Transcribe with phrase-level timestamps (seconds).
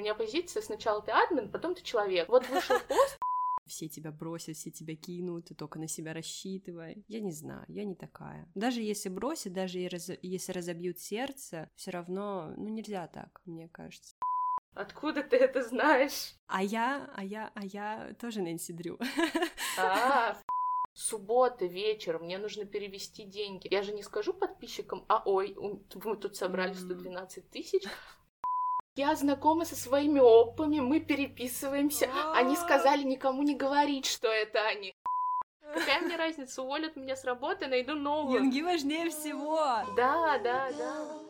[0.00, 2.28] меня позиция сначала ты админ, потом ты человек.
[2.28, 3.20] Вот вышел пост,
[3.66, 7.04] все тебя бросят, все тебя кинут, ты только на себя рассчитывай.
[7.08, 8.50] Я не знаю, я не такая.
[8.54, 14.16] Даже если бросят, даже если разобьют сердце, все равно, ну, нельзя так, мне кажется.
[14.74, 16.34] Откуда ты это знаешь?
[16.46, 18.98] А я, а я, а я тоже Нэнси Дрю.
[19.78, 20.36] А,
[20.94, 23.68] суббота, вечер, мне нужно перевести деньги.
[23.70, 27.82] Я же не скажу подписчикам, а ой, мы тут собрали 112 тысяч,
[29.00, 32.10] я знакома со своими опами, мы переписываемся.
[32.34, 34.94] Они сказали никому не говорить, что это они.
[35.74, 38.42] Какая мне разница, уволят меня с работы, найду новую.
[38.42, 39.56] Юнги важнее всего.
[39.96, 41.20] Да, да, да.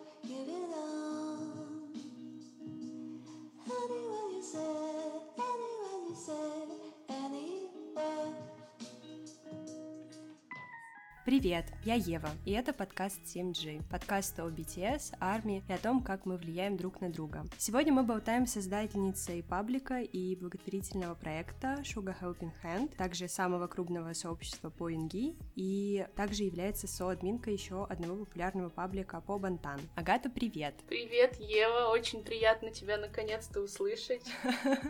[11.26, 16.24] Привет, я Ева, и это подкаст 7G, подкаст о BTS, армии и о том, как
[16.24, 17.44] мы влияем друг на друга.
[17.58, 24.14] Сегодня мы болтаем с создательницей паблика и благотворительного проекта Sugar Helping Hand, также самого крупного
[24.14, 29.78] сообщества по Инги, и также является соадминкой еще одного популярного паблика по Бантан.
[29.96, 30.74] Агата, привет!
[30.88, 34.24] Привет, Ева, очень приятно тебя наконец-то услышать.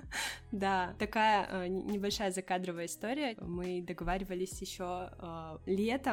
[0.52, 3.36] Да, такая э, небольшая закадровая история.
[3.40, 5.58] Мы договаривались еще э,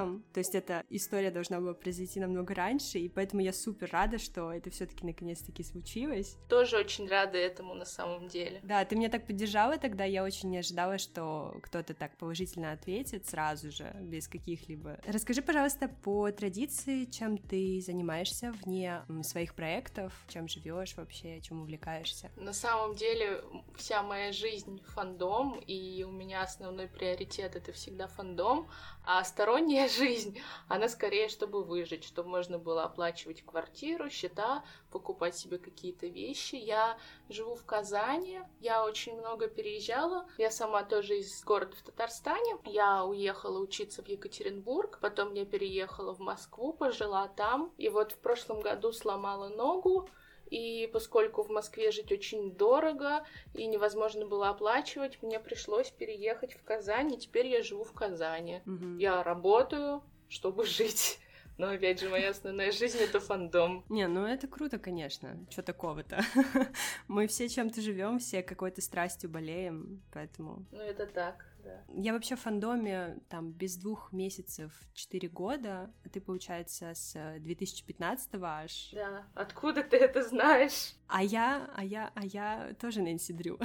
[0.08, 4.18] летом, то есть эта история должна была произойти намного раньше, и поэтому я супер рада,
[4.18, 6.38] что это все-таки наконец-таки случилось.
[6.50, 8.60] Тоже очень рада этому на самом деле.
[8.64, 13.28] Да, ты меня так поддержала тогда, я очень не ожидала, что кто-то так положительно ответит
[13.28, 15.00] сразу же, без каких-либо.
[15.06, 22.32] Расскажи, пожалуйста, по традиции, чем ты занимаешься вне своих проектов, чем живешь вообще, чем увлекаешься?
[22.36, 23.44] На самом деле
[23.76, 28.68] вся моя жизнь фандом, и у меня основной приоритет это всегда фандом,
[29.04, 35.58] а сторонняя жизнь, она скорее, чтобы выжить, чтобы можно было оплачивать квартиру, счета, покупать себе
[35.58, 36.56] какие-то вещи.
[36.56, 36.98] Я
[37.30, 40.28] живу в Казани, я очень много переезжала.
[40.38, 42.58] Я сама тоже из города в Татарстане.
[42.66, 47.74] Я уехала учиться в Екатеринбург, потом я переехала в Москву, пожила там.
[47.78, 50.10] И вот в прошлом году сломала ногу,
[50.50, 56.64] и поскольку в Москве жить очень дорого и невозможно было оплачивать, мне пришлось переехать в
[56.64, 58.62] Казань, и теперь я живу в Казани.
[58.66, 58.98] Угу.
[58.98, 61.20] Я работаю, чтобы жить.
[61.58, 63.84] Но опять же, моя основная жизнь это фандом.
[63.90, 65.44] Не, ну это круто, конечно.
[65.50, 66.22] Что такого-то?
[67.08, 70.66] Мы все чем-то живем, все какой-то страстью болеем, поэтому.
[70.72, 71.84] Ну это так да.
[71.94, 78.30] Я вообще в фандоме там без двух месяцев четыре года, а ты, получается, с 2015
[78.42, 78.92] аж.
[78.94, 80.96] Да, откуда ты это знаешь?
[81.08, 83.60] А я, а я, а я тоже Нэнси Дрю.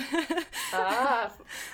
[0.74, 1.30] А,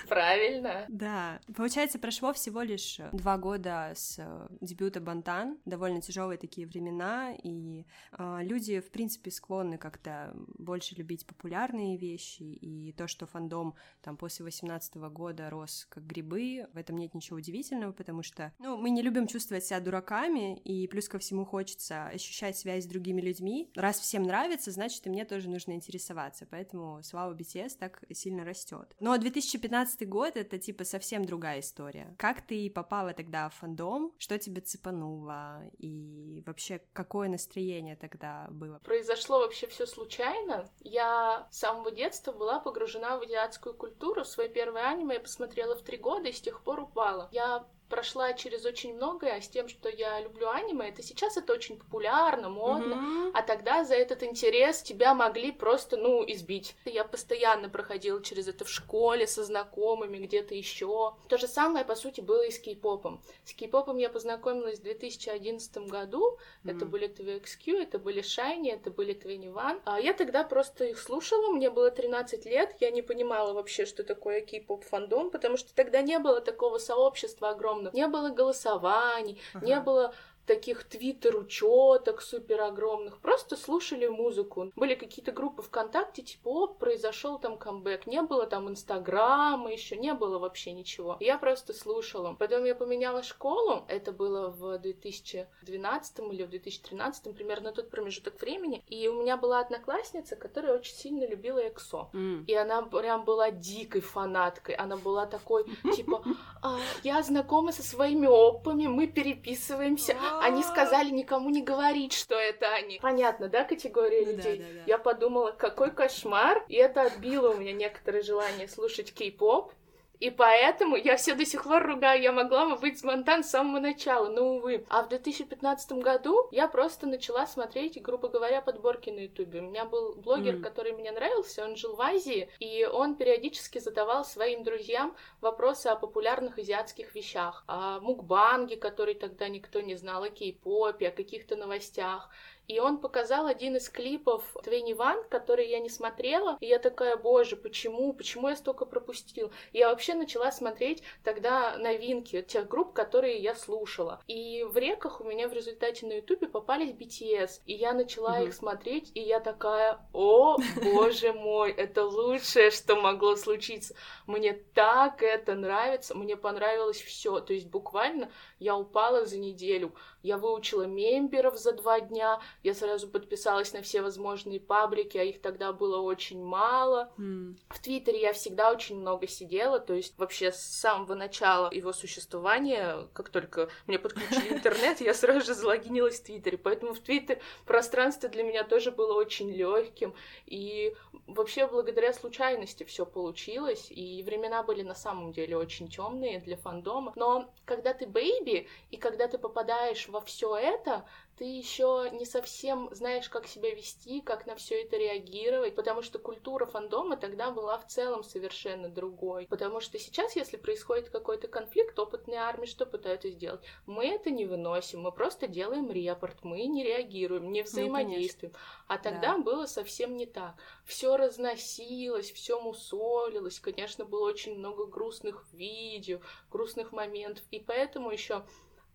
[0.09, 0.85] правильно.
[0.89, 4.19] Да, получается, прошло всего лишь два года с
[4.59, 11.25] дебюта Бантан, довольно тяжелые такие времена, и э, люди, в принципе, склонны как-то больше любить
[11.25, 16.77] популярные вещи, и то, что фандом там после 18 года рос как гриб грибы, в
[16.77, 21.07] этом нет ничего удивительного, потому что, ну, мы не любим чувствовать себя дураками, и плюс
[21.07, 23.71] ко всему хочется ощущать связь с другими людьми.
[23.75, 28.95] Раз всем нравится, значит, и мне тоже нужно интересоваться, поэтому слава BTS так сильно растет.
[28.99, 32.15] Но 2015 год— это, типа, совсем другая история.
[32.17, 34.13] Как ты попала тогда в фандом?
[34.17, 35.63] Что тебя цепануло?
[35.77, 38.79] И вообще, какое настроение тогда было?
[38.79, 40.69] Произошло вообще все случайно.
[40.81, 44.25] Я с самого детства была погружена в азиатскую культуру.
[44.25, 47.29] Свое первое аниме я посмотрела в три года, года и с тех пор упала.
[47.31, 51.53] Я прошла через очень многое, а с тем, что я люблю аниме, это сейчас это
[51.53, 53.31] очень популярно, модно, mm-hmm.
[53.33, 56.75] а тогда за этот интерес тебя могли просто, ну, избить.
[56.85, 61.15] Я постоянно проходила через это в школе со знакомыми, где-то еще.
[61.27, 63.21] То же самое, по сути, было и с кей-попом.
[63.43, 66.71] С кей-попом я познакомилась в 2011 году, mm-hmm.
[66.75, 69.81] это были TVXQ, это были Shiny, это были Twenty One.
[69.85, 74.03] А я тогда просто их слушала, мне было 13 лет, я не понимала вообще, что
[74.03, 79.39] такое кей-поп фандом, потому что тогда не было такого сообщества огромного огромных, не было голосований,
[79.53, 79.65] ага.
[79.65, 80.13] не было
[80.49, 84.71] таких твиттер-учеток супер огромных, просто слушали музыку.
[84.75, 88.07] Были какие-то группы ВКонтакте, типа, о, произошел там камбэк.
[88.07, 91.17] Не было там Инстаграма еще, не было вообще ничего.
[91.19, 92.33] Я просто слушала.
[92.33, 98.83] Потом я поменяла школу, это было в 2012 или в 2013, примерно тот промежуток времени,
[98.87, 102.09] и у меня была одноклассница, которая очень сильно любила ЭКСО.
[102.13, 102.45] Mm.
[102.47, 104.73] И она прям была дикой фанаткой.
[104.73, 106.23] Она была такой, типа,
[106.63, 110.17] «А, я знакома со своими опами, мы переписываемся.
[110.41, 112.99] Они сказали никому не говорить, что это они.
[112.99, 114.57] Понятно, да, категория ну, людей?
[114.59, 114.81] Да, да, да.
[114.87, 119.73] Я подумала, какой кошмар, и это отбило у меня некоторое желание слушать кей-поп.
[120.19, 123.79] И поэтому я все до сих пор ругаю, я могла бы быть Монтан с самого
[123.79, 124.85] начала, но увы.
[124.89, 129.61] А в 2015 году я просто начала смотреть, грубо говоря, подборки на Ютубе.
[129.61, 130.61] У меня был блогер, mm.
[130.61, 135.95] который мне нравился, он жил в Азии, и он периодически задавал своим друзьям вопросы о
[135.95, 142.29] популярных азиатских вещах, о мукбанге, который тогда никто не знал, о кей-попе, о каких-то новостях.
[142.69, 146.55] И он показал один из клипов Твенни Ван, который я не смотрела.
[146.61, 148.13] И я такая, боже, почему?
[148.13, 149.51] Почему я столько пропустил?
[149.73, 154.21] Я вообще начала смотреть тогда новинки тех групп, которые я слушала.
[154.27, 157.61] И в реках у меня в результате на Ютубе попались BTS.
[157.65, 158.47] И я начала mm-hmm.
[158.47, 163.95] их смотреть, и я такая, о, боже мой, это лучшее, что могло случиться.
[164.27, 167.39] Мне так это нравится, мне понравилось все.
[167.39, 169.95] То есть буквально я упала за неделю.
[170.21, 175.41] Я выучила мемберов за два дня, я сразу подписалась на все возможные паблики, а их
[175.41, 177.11] тогда было очень мало.
[177.17, 177.55] Mm.
[177.69, 183.07] В Твиттере я всегда очень много сидела, то есть вообще с самого начала его существования,
[183.13, 188.27] как только мне подключили интернет, я сразу же залогинилась в Твиттере, поэтому в Твиттер пространство
[188.29, 190.13] для меня тоже было очень легким,
[190.45, 190.95] и
[191.27, 197.13] вообще благодаря случайности все получилось, и времена были на самом деле очень темные для фандома,
[197.15, 201.05] но когда ты бэйби, и когда ты попадаешь во все это,
[201.39, 206.19] ты еще не совсем знаешь, как себя вести, как на все это реагировать, потому что
[206.19, 209.47] культура фандома тогда была в целом совершенно другой.
[209.47, 213.61] Потому что сейчас, если происходит какой-то конфликт, опытные армии что пытаются сделать?
[213.85, 218.51] Мы это не выносим, мы просто делаем репорт, мы не реагируем, не ну, взаимодействуем.
[218.51, 218.59] Ну,
[218.89, 219.37] а тогда да.
[219.37, 220.55] было совсем не так.
[220.83, 226.19] Все разносилось, все мусолилось, конечно, было очень много грустных видео,
[226.51, 228.43] грустных моментов, и поэтому еще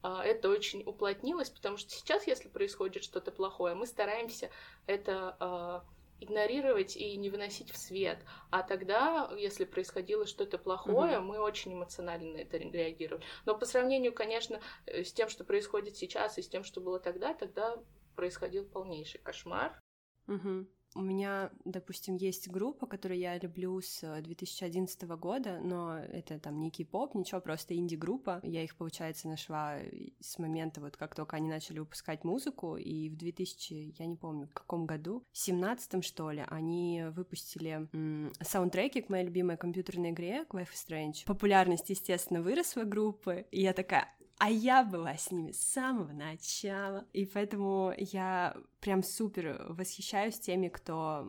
[0.04, 4.50] это очень уплотнилось, потому что сейчас, если происходит что-то плохое, мы стараемся
[4.86, 5.84] это а,
[6.20, 8.18] игнорировать и не выносить в свет.
[8.50, 11.26] А тогда, если происходило что-то плохое, угу.
[11.26, 13.24] мы очень эмоционально на это реагировали.
[13.46, 17.34] Но по сравнению, конечно, с тем, что происходит сейчас, и с тем, что было тогда,
[17.34, 17.76] тогда
[18.16, 19.80] происходил полнейший кошмар.
[20.26, 20.66] Угу.
[20.94, 26.60] У меня, допустим, есть группа, которую я люблю с 2011 э, года, но это там
[26.60, 28.40] не кей-поп, ничего, просто инди-группа.
[28.44, 29.78] Я их, получается, нашла
[30.20, 34.46] с момента, вот как только они начали выпускать музыку, и в 2000, я не помню,
[34.46, 40.10] в каком году, в 17 что ли, они выпустили м- саундтреки к моей любимой компьютерной
[40.10, 41.26] игре, к Life is Strange.
[41.26, 44.08] Популярность, естественно, выросла группы, и я такая,
[44.44, 47.06] а я была с ними с самого начала.
[47.14, 51.26] И поэтому я прям супер восхищаюсь теми, кто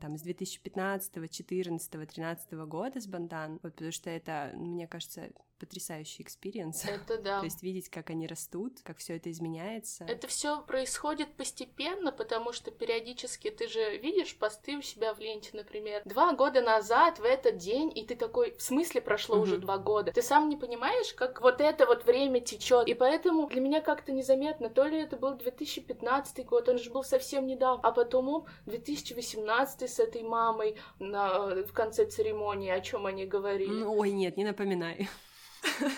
[0.00, 5.32] там с 2015, 14, 13 года с Бандан, вот потому что это, мне кажется,
[5.62, 6.84] потрясающий experience.
[6.84, 7.38] Это да.
[7.38, 10.04] То есть видеть, как они растут, как все это изменяется.
[10.08, 15.50] Это все происходит постепенно, потому что периодически ты же видишь посты у себя в ленте,
[15.52, 19.44] например, два года назад в этот день, и ты такой, в смысле прошло угу.
[19.44, 20.10] уже два года?
[20.10, 22.88] Ты сам не понимаешь, как вот это вот время течет.
[22.88, 27.04] И поэтому для меня как-то незаметно, то ли это был 2015 год, он же был
[27.04, 33.26] совсем недавно, а потом 2018 с этой мамой на, в конце церемонии, о чем они
[33.26, 33.82] говорили.
[33.82, 35.08] Ой, нет, не напоминай.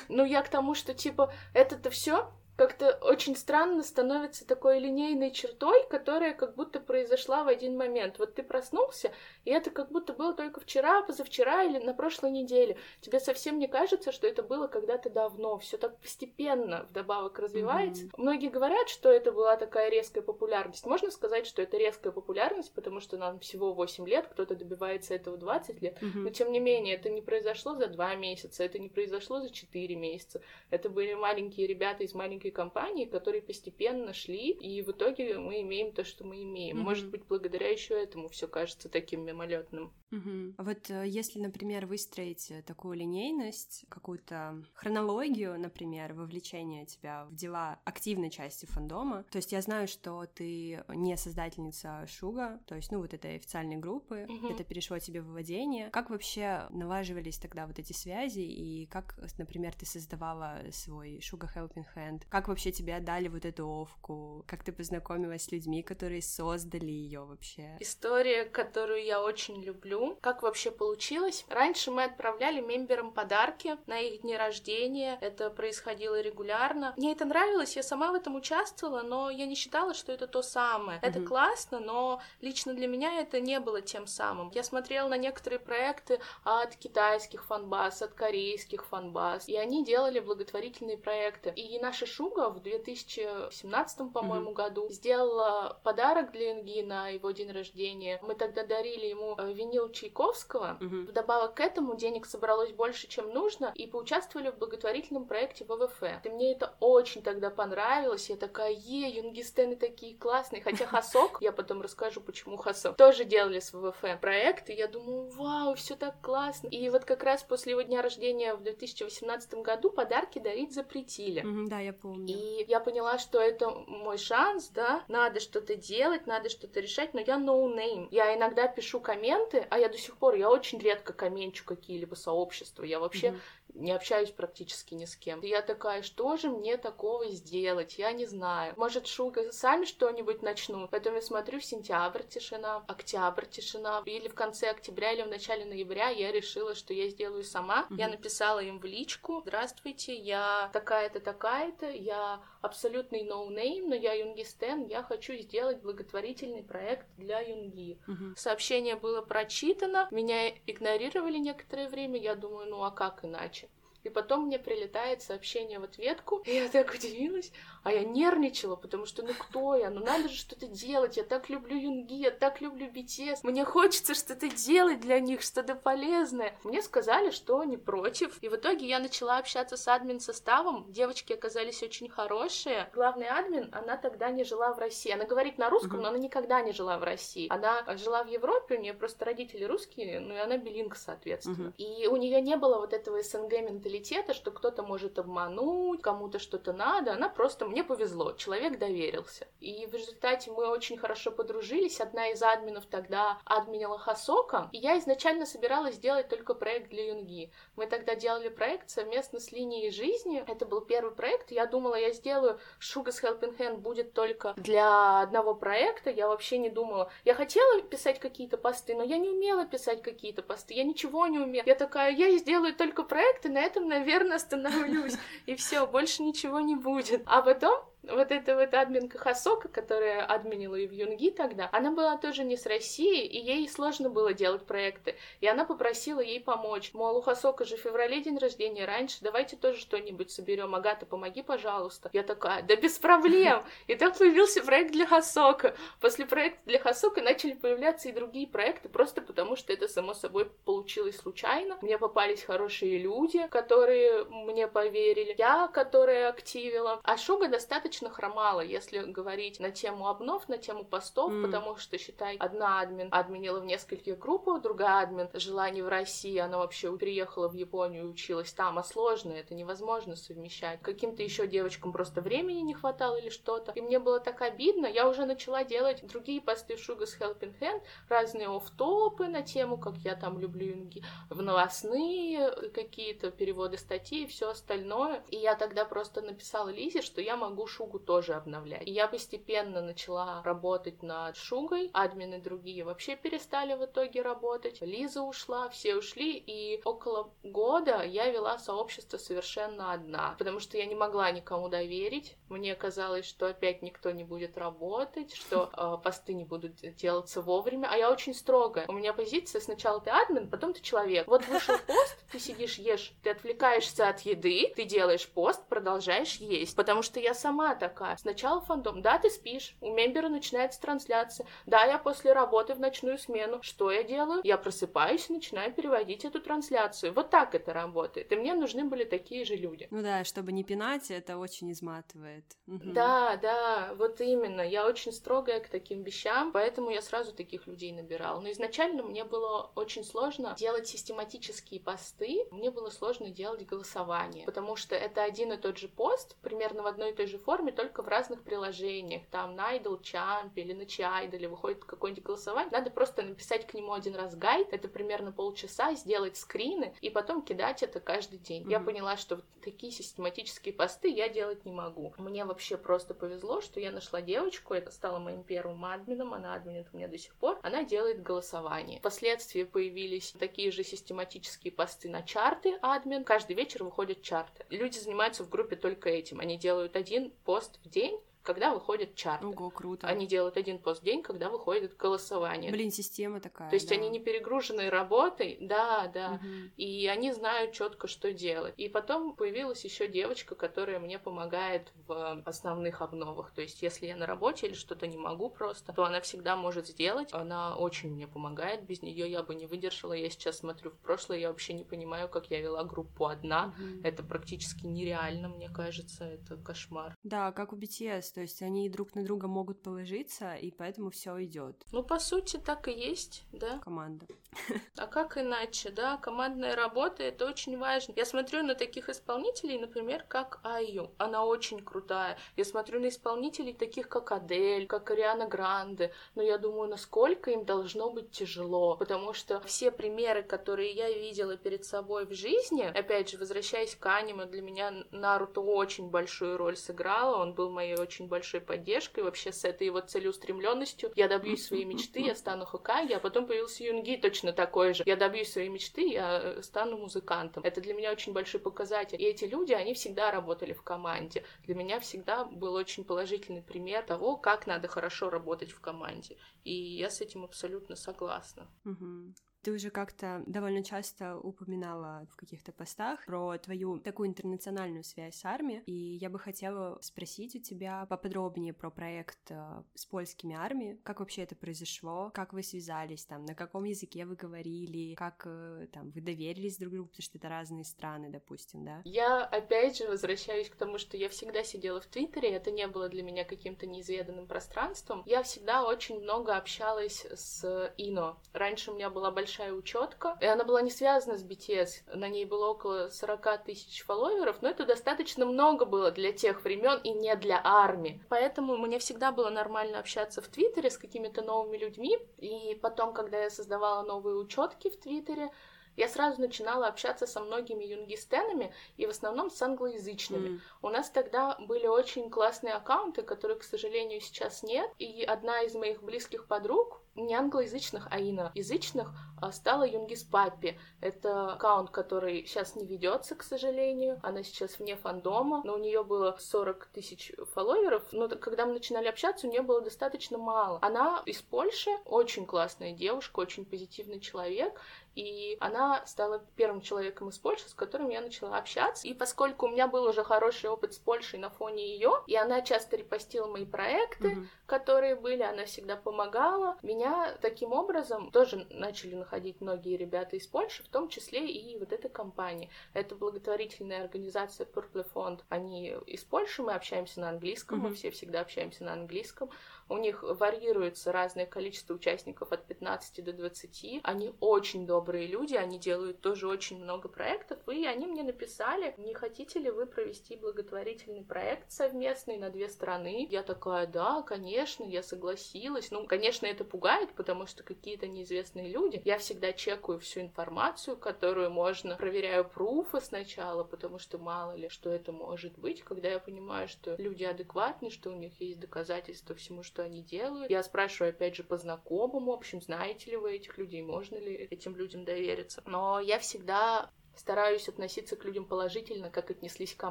[0.08, 5.86] Ну, я к тому, что, типа, это-то все как-то очень странно становится такой линейной чертой,
[5.88, 8.18] которая как будто произошла в один момент.
[8.18, 9.12] Вот ты проснулся,
[9.44, 12.76] и это как будто было только вчера, позавчера или на прошлой неделе.
[13.00, 15.58] Тебе совсем не кажется, что это было когда-то давно.
[15.58, 18.04] Все так постепенно вдобавок развивается.
[18.04, 18.14] Mm-hmm.
[18.18, 20.86] Многие говорят, что это была такая резкая популярность.
[20.86, 25.36] Можно сказать, что это резкая популярность, потому что нам всего 8 лет, кто-то добивается этого
[25.36, 26.00] 20 лет.
[26.00, 26.10] Mm-hmm.
[26.14, 29.96] Но тем не менее, это не произошло за 2 месяца, это не произошло за 4
[29.96, 30.40] месяца.
[30.70, 35.62] Это были маленькие ребята из маленьких маленькой компании, которые постепенно шли, и в итоге мы
[35.62, 36.78] имеем то, что мы имеем.
[36.78, 36.82] Mm-hmm.
[36.82, 39.92] Может быть, благодаря еще этому все кажется таким мимолетным.
[40.10, 40.54] Mm-hmm.
[40.58, 47.80] Вот э, если, например, выстроить э, такую линейность, какую-то хронологию, например, вовлечения тебя в дела
[47.84, 52.98] активной части фандома, то есть я знаю, что ты не создательница Шуга, то есть, ну,
[52.98, 54.52] вот этой официальной группы, mm-hmm.
[54.52, 55.90] это перешло тебе в владение.
[55.90, 61.86] Как вообще налаживались тогда вот эти связи, и как, например, ты создавала свой Шуга Helping
[61.96, 62.22] Hand?
[62.34, 64.44] Как вообще тебе отдали вот эту овку?
[64.48, 67.76] Как ты познакомилась с людьми, которые создали ее вообще?
[67.78, 70.18] История, которую я очень люблю.
[70.20, 71.44] Как вообще получилось?
[71.48, 75.16] Раньше мы отправляли мемберам подарки на их дни рождения.
[75.20, 76.92] Это происходило регулярно.
[76.96, 80.42] Мне это нравилось, я сама в этом участвовала, но я не считала, что это то
[80.42, 80.98] самое.
[80.98, 81.08] Mm-hmm.
[81.08, 84.50] Это классно, но лично для меня это не было тем самым.
[84.52, 90.98] Я смотрела на некоторые проекты от китайских фанбаз, от корейских фанбаз, и они делали благотворительные
[90.98, 91.50] проекты.
[91.50, 94.54] И наша шу Шуга в 2017, по-моему, mm-hmm.
[94.54, 98.18] году сделала подарок для Юнги на его день рождения.
[98.22, 100.78] Мы тогда дарили ему э, винил Чайковского.
[100.80, 101.08] Mm-hmm.
[101.08, 106.02] Вдобавок к этому денег собралось больше, чем нужно, и поучаствовали в благотворительном проекте ВВФ.
[106.24, 108.30] И мне это очень тогда понравилось.
[108.30, 110.62] Я такая, е, юнгистены такие классные.
[110.62, 115.28] Хотя Хасок, я потом расскажу, почему Хасок, тоже делали с ВВФ проект, и я думаю,
[115.30, 116.68] вау, все так классно.
[116.68, 121.42] И вот как раз после его дня рождения в 2018 году подарки дарить запретили.
[121.42, 122.13] Mm-hmm, да, я помню.
[122.16, 127.20] И я поняла, что это мой шанс, да, надо что-то делать, надо что-то решать, но
[127.20, 128.08] я no name.
[128.10, 132.84] Я иногда пишу комменты, а я до сих пор, я очень редко комменчу какие-либо сообщества.
[132.84, 133.40] Я вообще mm-hmm
[133.74, 135.40] не общаюсь практически ни с кем.
[135.40, 137.98] И я такая, что же мне такого сделать?
[137.98, 138.74] Я не знаю.
[138.76, 140.90] Может, Suga сами что-нибудь начнут?
[140.90, 144.02] Потом я смотрю, сентябрь тишина, октябрь тишина.
[144.06, 147.86] Или в конце октября, или в начале ноября я решила, что я сделаю сама.
[147.90, 147.96] Mm-hmm.
[147.98, 154.42] Я написала им в личку, здравствуйте, я такая-то, такая-то, я абсолютный noname, но я Юнги
[154.42, 157.98] stan, я хочу сделать благотворительный проект для Юнги.
[158.06, 158.36] Mm-hmm.
[158.36, 163.68] Сообщение было прочитано, меня игнорировали некоторое время, я думаю, ну а как иначе?
[164.04, 167.50] И потом мне прилетает сообщение в ответку, и я так удивилась,
[167.82, 171.48] а я нервничала, потому что ну кто я, ну надо же что-то делать, я так
[171.48, 176.54] люблю Юнги, я так люблю BTS, мне хочется что-то делать для них, что-то полезное.
[176.64, 181.82] Мне сказали, что не против, и в итоге я начала общаться с админ-составом, девочки оказались
[181.82, 182.90] очень хорошие.
[182.92, 186.60] Главный админ, она тогда не жила в России, она говорит на русском, но она никогда
[186.60, 187.48] не жила в России.
[187.50, 191.72] Она жила в Европе, у нее просто родители русские, ну и она билинг, соответственно.
[191.78, 196.38] И у нее не было вот этого СНГ менталитета, менталитета, что кто-то может обмануть, кому-то
[196.38, 197.12] что-то надо.
[197.12, 199.46] Она просто, мне повезло, человек доверился.
[199.60, 202.00] И в результате мы очень хорошо подружились.
[202.00, 204.68] Одна из админов тогда админила Хасока.
[204.72, 207.50] И я изначально собиралась сделать только проект для Юнги.
[207.76, 210.44] Мы тогда делали проект совместно с линией жизни.
[210.46, 211.50] Это был первый проект.
[211.50, 216.10] Я думала, я сделаю Sugar's Helping Hand будет только для одного проекта.
[216.10, 217.10] Я вообще не думала.
[217.24, 220.74] Я хотела писать какие-то посты, но я не умела писать какие-то посты.
[220.74, 221.64] Я ничего не умела.
[221.66, 225.14] Я такая, я сделаю только проект, и на этом наверное, остановлюсь,
[225.46, 227.22] и все, больше ничего не будет.
[227.26, 232.16] А потом вот эта вот админка Хасока, которая админила и в Юнги тогда, она была
[232.16, 235.16] тоже не с России, и ей сложно было делать проекты.
[235.40, 236.90] И она попросила ей помочь.
[236.92, 240.74] Мол, у Хасока же в феврале день рождения раньше, давайте тоже что-нибудь соберем.
[240.74, 242.10] Агата, помоги, пожалуйста.
[242.12, 243.64] Я такая, да без проблем.
[243.86, 245.74] И так появился проект для Хасока.
[246.00, 250.50] После проекта для Хасока начали появляться и другие проекты, просто потому что это само собой
[250.64, 251.78] получилось случайно.
[251.80, 255.34] Мне попались хорошие люди, которые мне поверили.
[255.38, 257.00] Я, которая активила.
[257.02, 261.42] А Шуга достаточно достаточно хромала, если говорить на тему обнов, на тему постов, mm.
[261.42, 266.38] потому что, считай, одна админ админила в нескольких группах, другая админ жила не в России,
[266.38, 270.80] она вообще переехала в Японию и училась там, а сложно, это невозможно совмещать.
[270.82, 273.72] Каким-то еще девочкам просто времени не хватало или что-то.
[273.72, 277.82] И мне было так обидно, я уже начала делать другие посты в Sugar's Helping Hand,
[278.08, 284.26] разные оф-топы на тему, как я там люблю юнги, в новостные какие-то переводы статей и
[284.26, 285.22] все остальное.
[285.28, 288.86] И я тогда просто написала Лизе, что я могу шу Шугу тоже обновлять.
[288.86, 295.20] И я постепенно начала работать над Шугой, админы другие вообще перестали в итоге работать, Лиза
[295.20, 300.94] ушла, все ушли, и около года я вела сообщество совершенно одна, потому что я не
[300.94, 306.44] могла никому доверить, мне казалось, что опять никто не будет работать, что э, посты не
[306.44, 308.86] будут делаться вовремя, а я очень строгая.
[308.88, 311.26] У меня позиция сначала ты админ, потом ты человек.
[311.26, 316.76] Вот вышел пост, ты сидишь, ешь, ты отвлекаешься от еды, ты делаешь пост, продолжаешь есть,
[316.76, 318.16] потому что я сама такая.
[318.16, 319.02] Сначала фандом.
[319.02, 319.76] Да, ты спишь.
[319.80, 321.46] У мембера начинается трансляция.
[321.66, 323.62] Да, я после работы в ночную смену.
[323.62, 324.40] Что я делаю?
[324.44, 327.12] Я просыпаюсь и начинаю переводить эту трансляцию.
[327.12, 328.32] Вот так это работает.
[328.32, 329.88] И мне нужны были такие же люди.
[329.90, 332.44] Ну да, чтобы не пинать, это очень изматывает.
[332.66, 332.92] Угу.
[332.92, 334.60] Да, да, вот именно.
[334.60, 338.40] Я очень строгая к таким вещам, поэтому я сразу таких людей набирала.
[338.40, 342.46] Но изначально мне было очень сложно делать систематические посты.
[342.50, 346.86] Мне было сложно делать голосование, потому что это один и тот же пост, примерно в
[346.86, 349.22] одной и той же форме, форме, только в разных приложениях.
[349.30, 352.72] Там на Idle Champ или на Чайдале выходит какое-нибудь голосование.
[352.72, 357.42] Надо просто написать к нему один раз гайд, это примерно полчаса, сделать скрины и потом
[357.42, 358.64] кидать это каждый день.
[358.64, 358.70] Mm-hmm.
[358.70, 362.12] Я поняла, что вот такие систематические посты я делать не могу.
[362.18, 366.88] Мне вообще просто повезло, что я нашла девочку, это стала моим первым админом, она админит
[366.92, 367.60] у меня до сих пор.
[367.62, 368.98] Она делает голосование.
[368.98, 373.22] Впоследствии появились такие же систематические посты на чарты админ.
[373.22, 374.64] Каждый вечер выходят чарты.
[374.70, 376.40] Люди занимаются в группе только этим.
[376.40, 379.42] Они делают один пост в день, когда выходит чарт.
[379.42, 380.06] Ого, круто.
[380.06, 382.70] Они делают один пост в день, когда выходит голосование.
[382.70, 383.70] Блин, система такая.
[383.70, 383.94] То есть да.
[383.94, 386.72] они не перегружены работой, да, да, Мгм.
[386.76, 388.74] и они знают четко, что делать.
[388.76, 393.50] И потом появилась еще девочка, которая мне помогает в основных обновах.
[393.52, 396.86] То есть, если я на работе или что-то не могу просто, то она всегда может
[396.86, 397.32] сделать.
[397.32, 398.84] Она очень мне помогает.
[398.84, 400.12] Без нее я бы не выдержала.
[400.12, 403.68] Я сейчас смотрю в прошлое, я вообще не понимаю, как я вела группу одна.
[403.78, 404.04] Мгм.
[404.04, 407.14] Это практически нереально, мне кажется, это кошмар.
[407.22, 411.44] Да, как у BTS, то есть они друг на друга могут положиться, и поэтому все
[411.44, 411.76] идет.
[411.92, 413.78] Ну, по сути, так и есть, да.
[413.78, 414.26] Команда.
[414.96, 416.16] А как иначе, да?
[416.16, 418.12] Командная работа— это очень важно.
[418.16, 421.10] Я смотрю на таких исполнителей, например, как Айю.
[421.18, 422.38] Она очень крутая.
[422.56, 426.12] Я смотрю на исполнителей таких, как Адель, как Ариана Гранде.
[426.34, 428.96] Но я думаю, насколько им должно быть тяжело.
[428.96, 434.06] Потому что все примеры, которые я видела перед собой в жизни, опять же, возвращаясь к
[434.06, 437.38] аниме, для меня Наруто очень большую роль сыграла.
[437.42, 439.24] Он был моей очень большой поддержкой.
[439.24, 443.84] Вообще с этой его целеустремленностью я добьюсь своей мечты, я стану Хокаги, а потом появился
[443.84, 445.02] Юнги, точно такой же.
[445.06, 447.62] Я добьюсь своей мечты, я э, стану музыкантом.
[447.64, 449.20] Это для меня очень большой показатель.
[449.20, 451.44] И эти люди, они всегда работали в команде.
[451.64, 456.36] Для меня всегда был очень положительный пример того, как надо хорошо работать в команде.
[456.64, 458.68] И я с этим абсолютно согласна.
[458.84, 459.34] Мгм.
[459.64, 465.44] Ты уже как-то довольно часто упоминала в каких-то постах про твою такую интернациональную связь с
[465.46, 471.00] армией, и я бы хотела спросить у тебя поподробнее про проект э, с польскими армиями,
[471.02, 475.86] как вообще это произошло, как вы связались там, на каком языке вы говорили, как э,
[475.90, 479.00] там вы доверились друг другу, потому что это разные страны, допустим, да?
[479.06, 483.08] Я опять же возвращаюсь к тому, что я всегда сидела в Твиттере, это не было
[483.08, 485.22] для меня каким-то неизведанным пространством.
[485.24, 488.38] Я всегда очень много общалась с Ино.
[488.52, 492.02] Раньше у меня была большая учетка, и она была не связана с BTS.
[492.14, 497.00] На ней было около 40 тысяч фолловеров, но это достаточно много было для тех времен
[497.02, 498.22] и не для армии.
[498.28, 502.18] Поэтому мне всегда было нормально общаться в Твиттере с какими-то новыми людьми.
[502.38, 505.50] И потом, когда я создавала новые учетки в Твиттере,
[505.96, 510.48] я сразу начинала общаться со многими юнгистенами и в основном с англоязычными.
[510.48, 514.90] М, У нас тогда были очень классные аккаунты, которых, к сожалению, сейчас нет.
[514.98, 520.78] И одна из моих близких подруг, не англоязычных, а иноязычных, а, стала Юнгис Паппи.
[521.00, 524.18] Это аккаунт, который сейчас не ведется, к сожалению.
[524.22, 528.02] Она сейчас вне фандома, но у нее было 40 тысяч фолловеров.
[528.12, 530.78] Но когда мы начинали общаться, у нее было достаточно мало.
[530.82, 534.80] Она из Польши, очень классная девушка, очень позитивный человек.
[535.14, 539.06] И она стала первым человеком из Польши, с которым я начала общаться.
[539.06, 542.62] И поскольку у меня был уже хороший опыт с Польшей на фоне ее, и она
[542.62, 544.48] часто репостила мои проекты, мгм.
[544.66, 546.76] которые были, она всегда помогала.
[546.82, 551.92] Меня таким образом тоже начали находить многие ребята из Польши, в том числе и вот
[551.92, 552.70] эта компания.
[552.92, 555.40] Это благотворительная организация Purple Fund.
[555.48, 557.96] Они из Польши, мы общаемся на английском, мы Мгм.
[557.96, 559.50] все всегда общаемся на английском.
[559.88, 564.00] У них варьируется разное количество участников от 15 до 20.
[564.02, 569.14] Они очень добрые люди, они делают тоже очень много проектов, и они мне написали, не
[569.14, 573.26] хотите ли вы провести благотворительный проект совместный на две страны?
[573.30, 575.90] Я такая, да, конечно, я согласилась.
[575.90, 579.02] Ну, конечно, это пугает, потому что какие-то неизвестные люди.
[579.04, 584.90] Я всегда чекаю всю информацию, которую можно, проверяю пруфы сначала, потому что мало ли, что
[584.90, 589.62] это может быть, когда я понимаю, что люди адекватны, что у них есть доказательства всему,
[589.62, 590.50] что они делают.
[590.50, 594.34] Я спрашиваю, опять же, по знакомым, в общем, знаете ли вы этих людей, можно ли
[594.34, 595.62] этим людям довериться.
[595.66, 599.90] Но я всегда стараюсь относиться к людям положительно, как отнеслись ко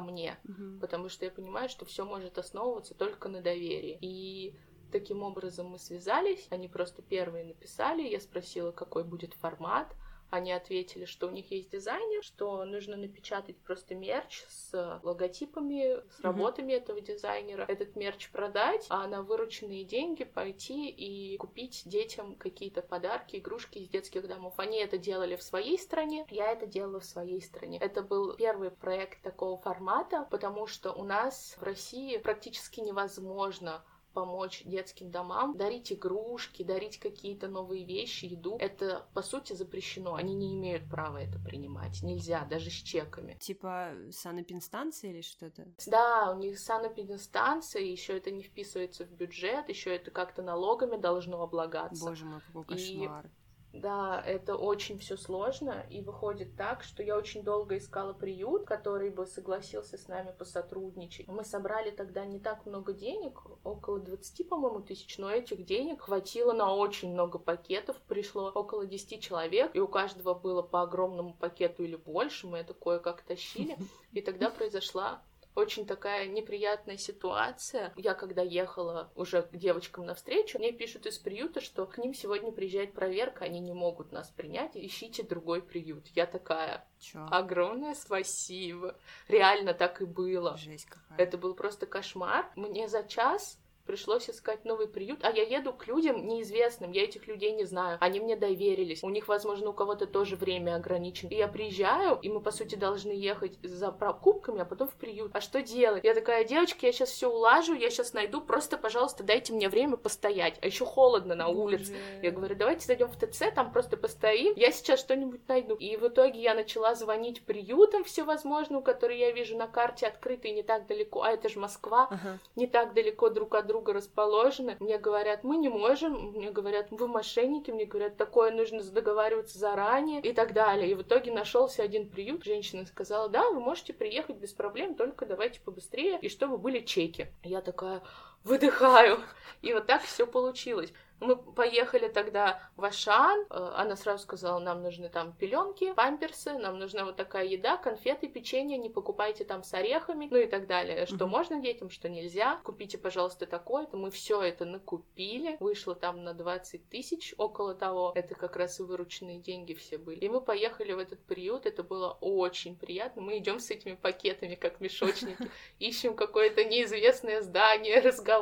[0.00, 0.80] мне, Мгм.
[0.80, 3.98] потому что я понимаю, что все может основываться только на доверии.
[4.00, 4.56] И
[4.90, 9.94] таким образом мы связались, они просто первые написали, я спросила, какой будет формат,
[10.34, 16.20] они ответили, что у них есть дизайнер, что нужно напечатать просто мерч с логотипами, с
[16.20, 22.82] работами этого дизайнера, этот мерч продать, а на вырученные деньги пойти и купить детям какие-то
[22.82, 24.54] подарки, игрушки из детских домов.
[24.56, 27.78] Они это делали в своей стране, я это делала в своей стране.
[27.78, 34.62] Это был первый проект такого формата, потому что у нас в России практически невозможно помочь
[34.64, 38.56] детским домам, дарить игрушки, дарить какие-то новые вещи, еду.
[38.58, 40.14] Это, по сути, запрещено.
[40.14, 42.02] Они не имеют права это принимать.
[42.02, 43.36] Нельзя, даже с чеками.
[43.40, 45.66] Типа санэпинстанция или что-то?
[45.86, 51.42] Да, у них санэпидстанция, еще это не вписывается в бюджет, еще это как-то налогами должно
[51.42, 52.04] облагаться.
[52.04, 53.30] Боже мой, какой И- кошмар.
[53.74, 59.10] Да, это очень все сложно, и выходит так, что я очень долго искала приют, который
[59.10, 61.26] бы согласился с нами посотрудничать.
[61.26, 66.52] Мы собрали тогда не так много денег, около 20, по-моему, тысяч, но этих денег хватило
[66.52, 71.82] на очень много пакетов, пришло около 10 человек, и у каждого было по огромному пакету
[71.82, 73.76] или больше, мы это кое-как тащили,
[74.12, 75.20] и тогда произошла
[75.54, 77.92] очень такая неприятная ситуация.
[77.96, 82.52] Я когда ехала уже к девочкам навстречу, мне пишут из приюта, что к ним сегодня
[82.52, 86.06] приезжает проверка, они не могут нас принять, ищите другой приют.
[86.08, 87.26] Я такая, Чё?
[87.30, 88.96] огромное спасибо.
[89.28, 90.56] Реально так и было.
[90.56, 91.18] Жесть какая.
[91.18, 92.50] Это был просто кошмар.
[92.56, 97.26] Мне за час пришлось искать новый приют, а я еду к людям неизвестным, я этих
[97.26, 101.28] людей не знаю, они мне доверились, у них, возможно, у кого-то тоже время ограничено.
[101.30, 105.30] И я приезжаю, и мы, по сути, должны ехать за покупками, а потом в приют.
[105.34, 106.04] А что делать?
[106.04, 109.96] Я такая, девочки, я сейчас все улажу, я сейчас найду, просто, пожалуйста, дайте мне время
[109.96, 110.58] постоять.
[110.62, 111.94] А еще холодно на улице.
[112.22, 115.74] Я говорю, давайте зайдем в ТЦ, там просто постоим, я сейчас что-нибудь найду.
[115.74, 120.62] И в итоге я начала звонить приютам всевозможным, которые я вижу на карте открытые не
[120.62, 122.38] так далеко, а это же Москва, ага.
[122.56, 124.76] не так далеко друг от друга друга расположены.
[124.78, 130.20] Мне говорят, мы не можем, мне говорят, вы мошенники, мне говорят, такое нужно договариваться заранее
[130.20, 130.92] и так далее.
[130.92, 135.26] И в итоге нашелся один приют, женщина сказала, да, вы можете приехать без проблем, только
[135.26, 137.26] давайте побыстрее, и чтобы были чеки.
[137.42, 138.00] Я такая,
[138.44, 139.20] выдыхаю.
[139.62, 140.92] И вот так все получилось.
[141.20, 143.46] Мы поехали тогда в Ашан.
[143.48, 148.28] Э, она сразу сказала, нам нужны там пеленки, памперсы, нам нужна вот такая еда, конфеты,
[148.28, 151.06] печенье, не покупайте там с орехами, ну и так далее.
[151.06, 151.28] Что mm-hmm.
[151.28, 152.60] можно детям, что нельзя.
[152.64, 153.96] Купите, пожалуйста, такое-то.
[153.96, 155.56] Мы все это накупили.
[155.60, 158.12] Вышло там на 20 тысяч, около того.
[158.14, 160.18] Это как раз и вырученные деньги все были.
[160.18, 161.64] И мы поехали в этот приют.
[161.64, 163.22] Это было очень приятно.
[163.22, 168.33] Мы идем с этими пакетами, как мешочники, ищем какое-то неизвестное здание, разговариваем.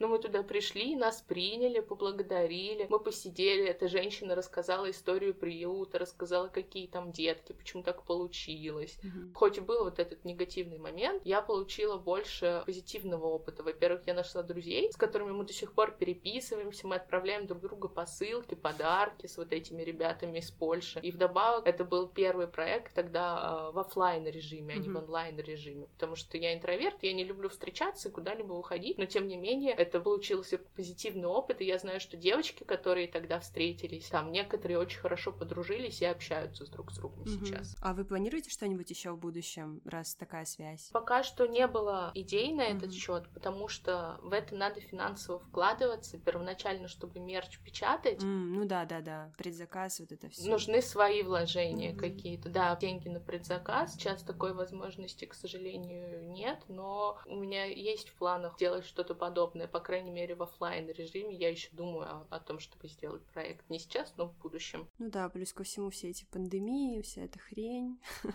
[0.00, 6.48] Но мы туда пришли, нас приняли, поблагодарили мы посидели, эта женщина рассказала историю приюта, рассказала,
[6.48, 8.98] какие там детки, почему так получилось.
[9.02, 9.34] Mm-hmm.
[9.34, 13.62] Хоть и был вот этот негативный момент, я получила больше позитивного опыта.
[13.62, 17.88] Во-первых, я нашла друзей, с которыми мы до сих пор переписываемся, мы отправляем друг другу
[17.88, 21.00] посылки, подарки с вот этими ребятами из Польши.
[21.00, 24.78] И вдобавок, это был первый проект тогда э, в офлайн режиме, mm-hmm.
[24.78, 28.52] а не в онлайн режиме, потому что я интроверт, я не люблю встречаться и куда-либо
[28.52, 33.08] уходить, но тем не менее это получился позитивный опыт, и я знаю, что девочки, которые
[33.08, 37.28] тогда встретились, там некоторые очень хорошо подружились и общаются с друг с другом угу.
[37.28, 37.76] сейчас.
[37.82, 40.88] А вы планируете что-нибудь еще в будущем, раз такая связь?
[40.92, 42.92] Пока что не было идей на этот угу.
[42.92, 48.22] счет, потому что в это надо финансово вкладываться первоначально, чтобы мерч печатать.
[48.22, 50.48] Mm, ну да, да, да, предзаказ вот это все.
[50.48, 52.00] Нужны свои вложения угу.
[52.00, 53.94] какие-то, да, деньги на предзаказ.
[53.94, 59.66] Сейчас такой возможности, к сожалению, нет, но у меня есть в планах делать что-то подобное,
[59.66, 61.34] по крайней мере в офлайн режиме.
[61.34, 64.88] Я еще думаю о, о том, чтобы сделать проект не сейчас, но в будущем.
[64.98, 67.98] Ну да, плюс ко всему все эти пандемии, вся эта хрень.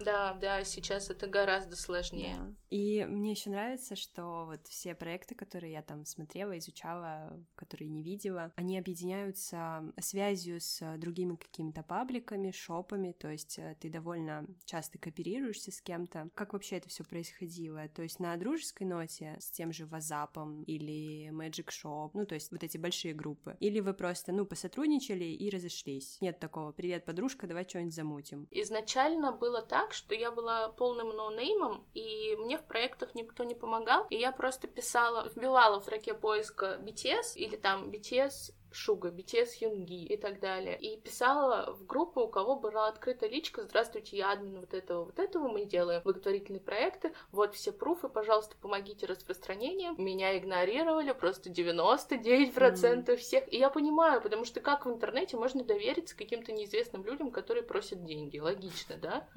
[0.00, 2.36] Да, да, сейчас это гораздо сложнее.
[2.38, 2.54] Да.
[2.70, 8.02] И мне еще нравится, что вот все проекты, которые я там смотрела, изучала, которые не
[8.02, 14.98] видела, они объединяются связью с другими какими-то пабликами, шопами, то есть э, ты довольно часто
[14.98, 16.28] кооперируешься с кем-то.
[16.34, 17.88] Как вообще это все происходило?
[17.88, 22.50] То есть на дружеской ноте с тем же WhatsApp или Magic Shop, ну то есть
[22.50, 26.18] вот эти большие группы, или вы просто, ну, посотрудничали и разошлись?
[26.20, 28.48] Нет такого, привет, подружка, давай что-нибудь замутим.
[28.50, 33.54] Изначально было так, так, что я была полным ноунеймом, и мне в проектах никто не
[33.54, 39.56] помогал, и я просто писала, вбивала в строке поиска BTS или там BTS Шуга, BTS
[39.60, 40.78] Юнги и так далее.
[40.78, 45.18] И писала в группу, у кого была открыта личка, здравствуйте, я админ вот этого, вот
[45.18, 49.94] этого, мы делаем благотворительные проекты, вот все пруфы, пожалуйста, помогите распространением.
[49.98, 53.16] Меня игнорировали просто 99% mm.
[53.16, 53.52] всех.
[53.52, 58.04] И я понимаю, потому что как в интернете можно довериться каким-то неизвестным людям, которые просят
[58.04, 58.38] деньги?
[58.38, 59.28] Логично, да?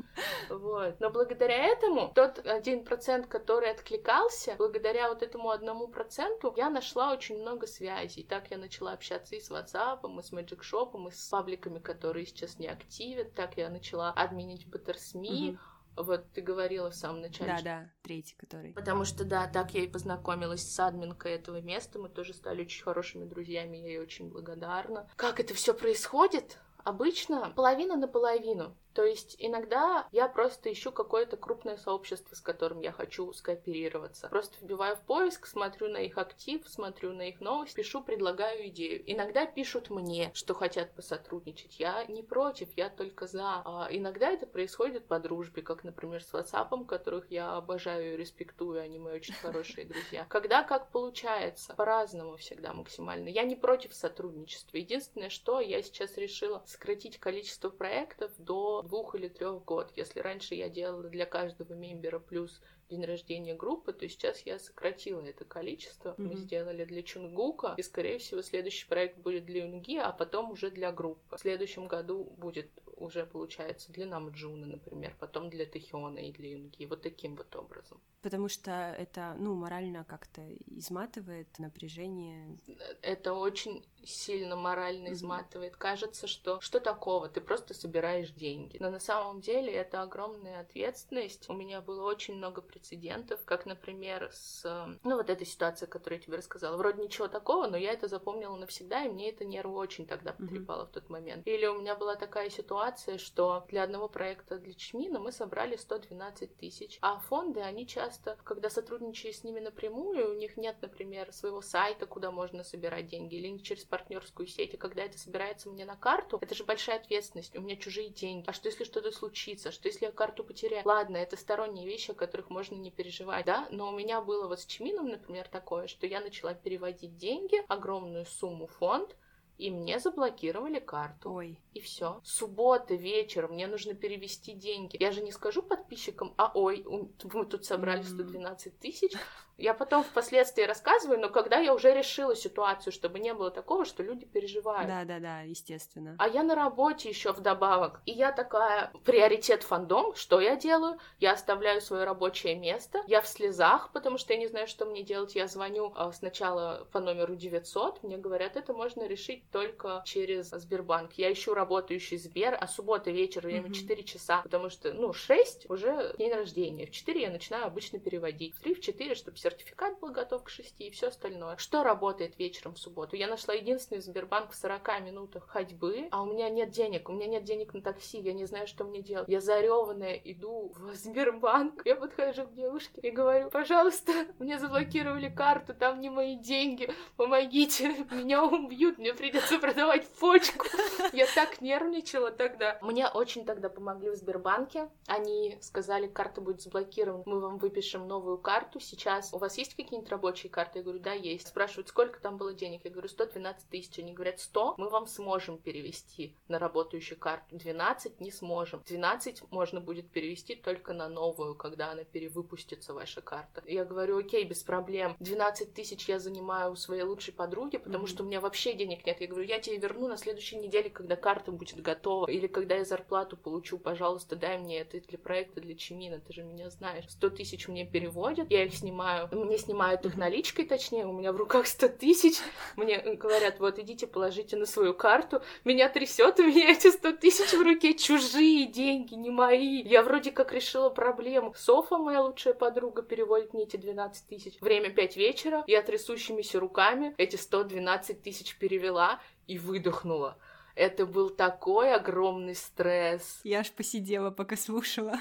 [0.50, 1.00] Вот.
[1.00, 7.14] Но благодаря этому, тот один процент, который откликался, благодаря вот этому одному проценту, я нашла
[7.14, 8.24] очень много связей.
[8.24, 12.26] Так я начала общаться и с WhatsApp, и с Magic Shop, и с пабликами, которые
[12.26, 13.34] сейчас не активят.
[13.34, 15.52] Так я начала админить BetterSme.
[15.52, 15.58] Угу.
[16.04, 17.56] Вот ты говорила в самом начале.
[17.58, 18.74] Да, да, третий, который.
[18.74, 22.00] Потому что, да, так я и познакомилась с админкой этого места.
[22.00, 25.10] Мы тоже стали очень хорошими друзьями, я ей очень благодарна.
[25.18, 26.58] Как это все происходит?
[26.86, 28.78] Обычно половина на половину.
[29.00, 34.28] То есть иногда я просто ищу какое-то крупное сообщество, с которым я хочу скооперироваться.
[34.28, 39.02] Просто вбиваю в поиск, смотрю на их актив, смотрю на их новости, пишу, предлагаю идею.
[39.10, 41.80] Иногда пишут мне, что хотят посотрудничать.
[41.80, 43.62] Я не против, я только за.
[43.64, 48.82] А иногда это происходит по дружбе, как, например, с WhatsApp, которых я обожаю и респектую,
[48.82, 50.26] они мои очень хорошие друзья.
[50.28, 53.30] Когда как получается, по-разному всегда максимально.
[53.30, 54.76] Я не против сотрудничества.
[54.76, 59.92] Единственное, что я сейчас решила сократить количество проектов до двух или трех год.
[59.96, 65.22] Если раньше я делала для каждого мембера плюс день рождения группы, то сейчас я сократила
[65.22, 66.10] это количество.
[66.10, 66.28] Mm-hmm.
[66.28, 70.72] Мы сделали для Чунгука, и, скорее всего, следующий проект будет для Юнги, а потом уже
[70.72, 71.38] для группы.
[71.38, 76.86] В следующем году будет уже, получается, для Намджуна, например, потом для Тэхиона и для Юнги.
[76.86, 78.02] Вот таким вот образом.
[78.22, 82.58] Потому что это, ну, морально как-то изматывает напряжение.
[83.02, 85.76] Это очень сильно морально изматывает.
[85.76, 88.78] Кажется, что что такого, ты просто собираешь деньги.
[88.80, 91.50] Но на самом деле это огромная ответственность.
[91.50, 94.64] У меня было очень много прецедентов, как, например, с,
[95.04, 96.78] ну, вот этой ситуации, которую я тебе рассказала.
[96.78, 100.84] Вроде ничего такого, но я это запомнила навсегда, и мне это нервы очень тогда потрепало
[100.84, 100.88] mm-hmm.
[100.88, 101.48] в тот момент.
[101.48, 106.58] Или у меня была такая ситуация, что для одного проекта для Чмина мы собрали 112
[106.58, 111.62] тысяч, а фонды, они часто, когда сотрудничаешь с ними напрямую, у них нет, например, своего
[111.62, 115.86] сайта, куда можно собирать деньги, или не через партнерскую сеть, и когда это собирается мне
[115.86, 118.46] на карту, это же большая ответственность, у меня чужие деньги.
[118.48, 119.72] А что если что-то случится?
[119.72, 120.84] Что если я карту потеряю?
[120.86, 124.60] Ладно, это сторонние вещи, о которых можно не переживать, да, но у меня было вот
[124.60, 129.16] с Чимином, например, такое, что я начала переводить деньги, огромную сумму в фонд,
[129.60, 131.34] и мне заблокировали карту.
[131.34, 131.60] Ой.
[131.74, 132.22] И все.
[132.24, 134.96] Суббота вечером, мне нужно перевести деньги.
[134.98, 139.12] Я же не скажу подписчикам, а ой, мы тут собрали 112 тысяч,
[139.60, 144.04] я потом впоследствии рассказываю, но когда я уже решила ситуацию, чтобы не было такого, что
[144.04, 144.88] люди переживают.
[144.88, 146.16] Да, да, да, естественно.
[146.18, 148.02] А я на работе еще вдобавок.
[148.06, 150.98] И я такая, приоритет фандом, что я делаю?
[151.20, 155.04] Я оставляю свое рабочее место, я в слезах, потому что я не знаю, что мне
[155.04, 155.36] делать.
[155.36, 161.14] Я звоню а, сначала по номеру 900, мне говорят, это можно решить только через Сбербанк.
[161.14, 163.74] Я ищу работающий Сбер, а суббота вечер, время mm-hmm.
[163.74, 166.86] 4 часа, потому что, ну, 6 уже день рождения.
[166.86, 168.56] В 4 я начинаю обычно переводить.
[168.56, 171.58] В 3, в 4, чтобы все сертификат был готов к шести и все остальное.
[171.58, 173.16] Что работает вечером в субботу?
[173.16, 177.28] Я нашла единственный Сбербанк в 40 минутах ходьбы, а у меня нет денег, у меня
[177.28, 179.28] нет денег на такси, я не знаю, что мне делать.
[179.28, 185.74] Я зареванная иду в Сбербанк, я подхожу к девушке и говорю, пожалуйста, мне заблокировали карту,
[185.74, 190.68] там не мои деньги, помогите, меня убьют, мне придется продавать почку.
[191.14, 192.78] Я так нервничала тогда.
[192.82, 194.90] Мне очень тогда помогли в Сбербанке.
[195.08, 198.80] Они сказали, карта будет заблокирована, мы вам выпишем новую карту.
[198.80, 200.80] Сейчас вас есть какие-нибудь рабочие карты?
[200.80, 201.48] Я говорю, да, есть.
[201.48, 202.82] Спрашивают, сколько там было денег?
[202.84, 204.00] Я говорю, 112 тысяч.
[204.00, 207.58] Они говорят, 100 мы вам сможем перевести на работающую карту.
[207.58, 208.84] 12 не сможем.
[208.86, 213.64] 12 можно будет перевести только на новую, когда она перевыпустится, ваша карта.
[213.66, 215.16] Я говорю, окей, без проблем.
[215.20, 218.08] 12 тысяч я занимаю у своей лучшей подруги, потому mm-hmm.
[218.08, 219.22] что у меня вообще денег нет.
[219.22, 222.30] Я говорю, я тебе верну на следующей неделе, когда карта будет готова.
[222.30, 226.44] Или когда я зарплату получу, пожалуйста, дай мне это для проекта, для Чимина, ты же
[226.44, 227.06] меня знаешь.
[227.08, 231.38] 100 тысяч мне переводят, я их снимаю мне снимают их наличкой, точнее, у меня в
[231.38, 232.38] руках 100 тысяч,
[232.76, 237.54] мне говорят, вот, идите, положите на свою карту, меня трясет, у меня эти 100 тысяч
[237.54, 239.82] в руке, чужие деньги, не мои.
[239.82, 241.54] Я вроде как решила проблему.
[241.56, 244.60] Софа, моя лучшая подруга, переводит мне эти 12 тысяч.
[244.62, 250.38] Время 5 вечера, я трясущимися руками эти 112 тысяч перевела и выдохнула.
[250.80, 253.42] Это был такой огромный стресс.
[253.44, 255.20] Я аж посидела, пока слушала.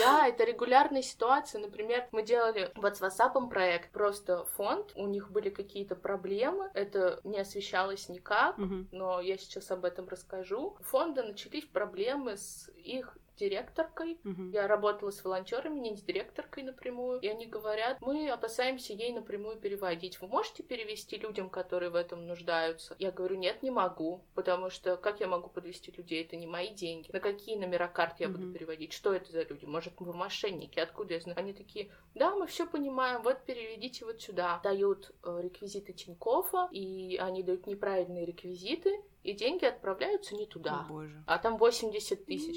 [0.00, 1.60] Да, это регулярная ситуация.
[1.60, 7.20] Например, мы делали вот с WhatsApp проект, просто фонд, у них были какие-то проблемы, это
[7.22, 8.86] не освещалось никак, угу.
[8.92, 10.74] но я сейчас об этом расскажу.
[10.80, 14.18] У фонда начались проблемы с их директоркой.
[14.24, 14.50] Угу.
[14.52, 17.20] Я работала с волонтерами, не с директоркой напрямую.
[17.20, 20.20] И они говорят, мы опасаемся ей напрямую переводить.
[20.20, 22.96] Вы можете перевести людям, которые в этом нуждаются?
[22.98, 26.24] Я говорю, нет, не могу, потому что как я могу подвести людей?
[26.24, 27.10] Это не мои деньги.
[27.12, 28.38] На какие номера карт я угу.
[28.38, 28.92] буду переводить?
[28.92, 29.64] Что это за люди?
[29.64, 30.78] Может, вы мошенники?
[30.78, 31.38] Откуда я знаю?
[31.38, 34.60] Они такие, да, мы все понимаем, вот переведите вот сюда.
[34.62, 40.86] Дают э, реквизиты Тинькоффа, и они дают неправильные реквизиты, и деньги отправляются не туда.
[40.88, 41.22] О, боже.
[41.26, 42.56] А там 80 тысяч.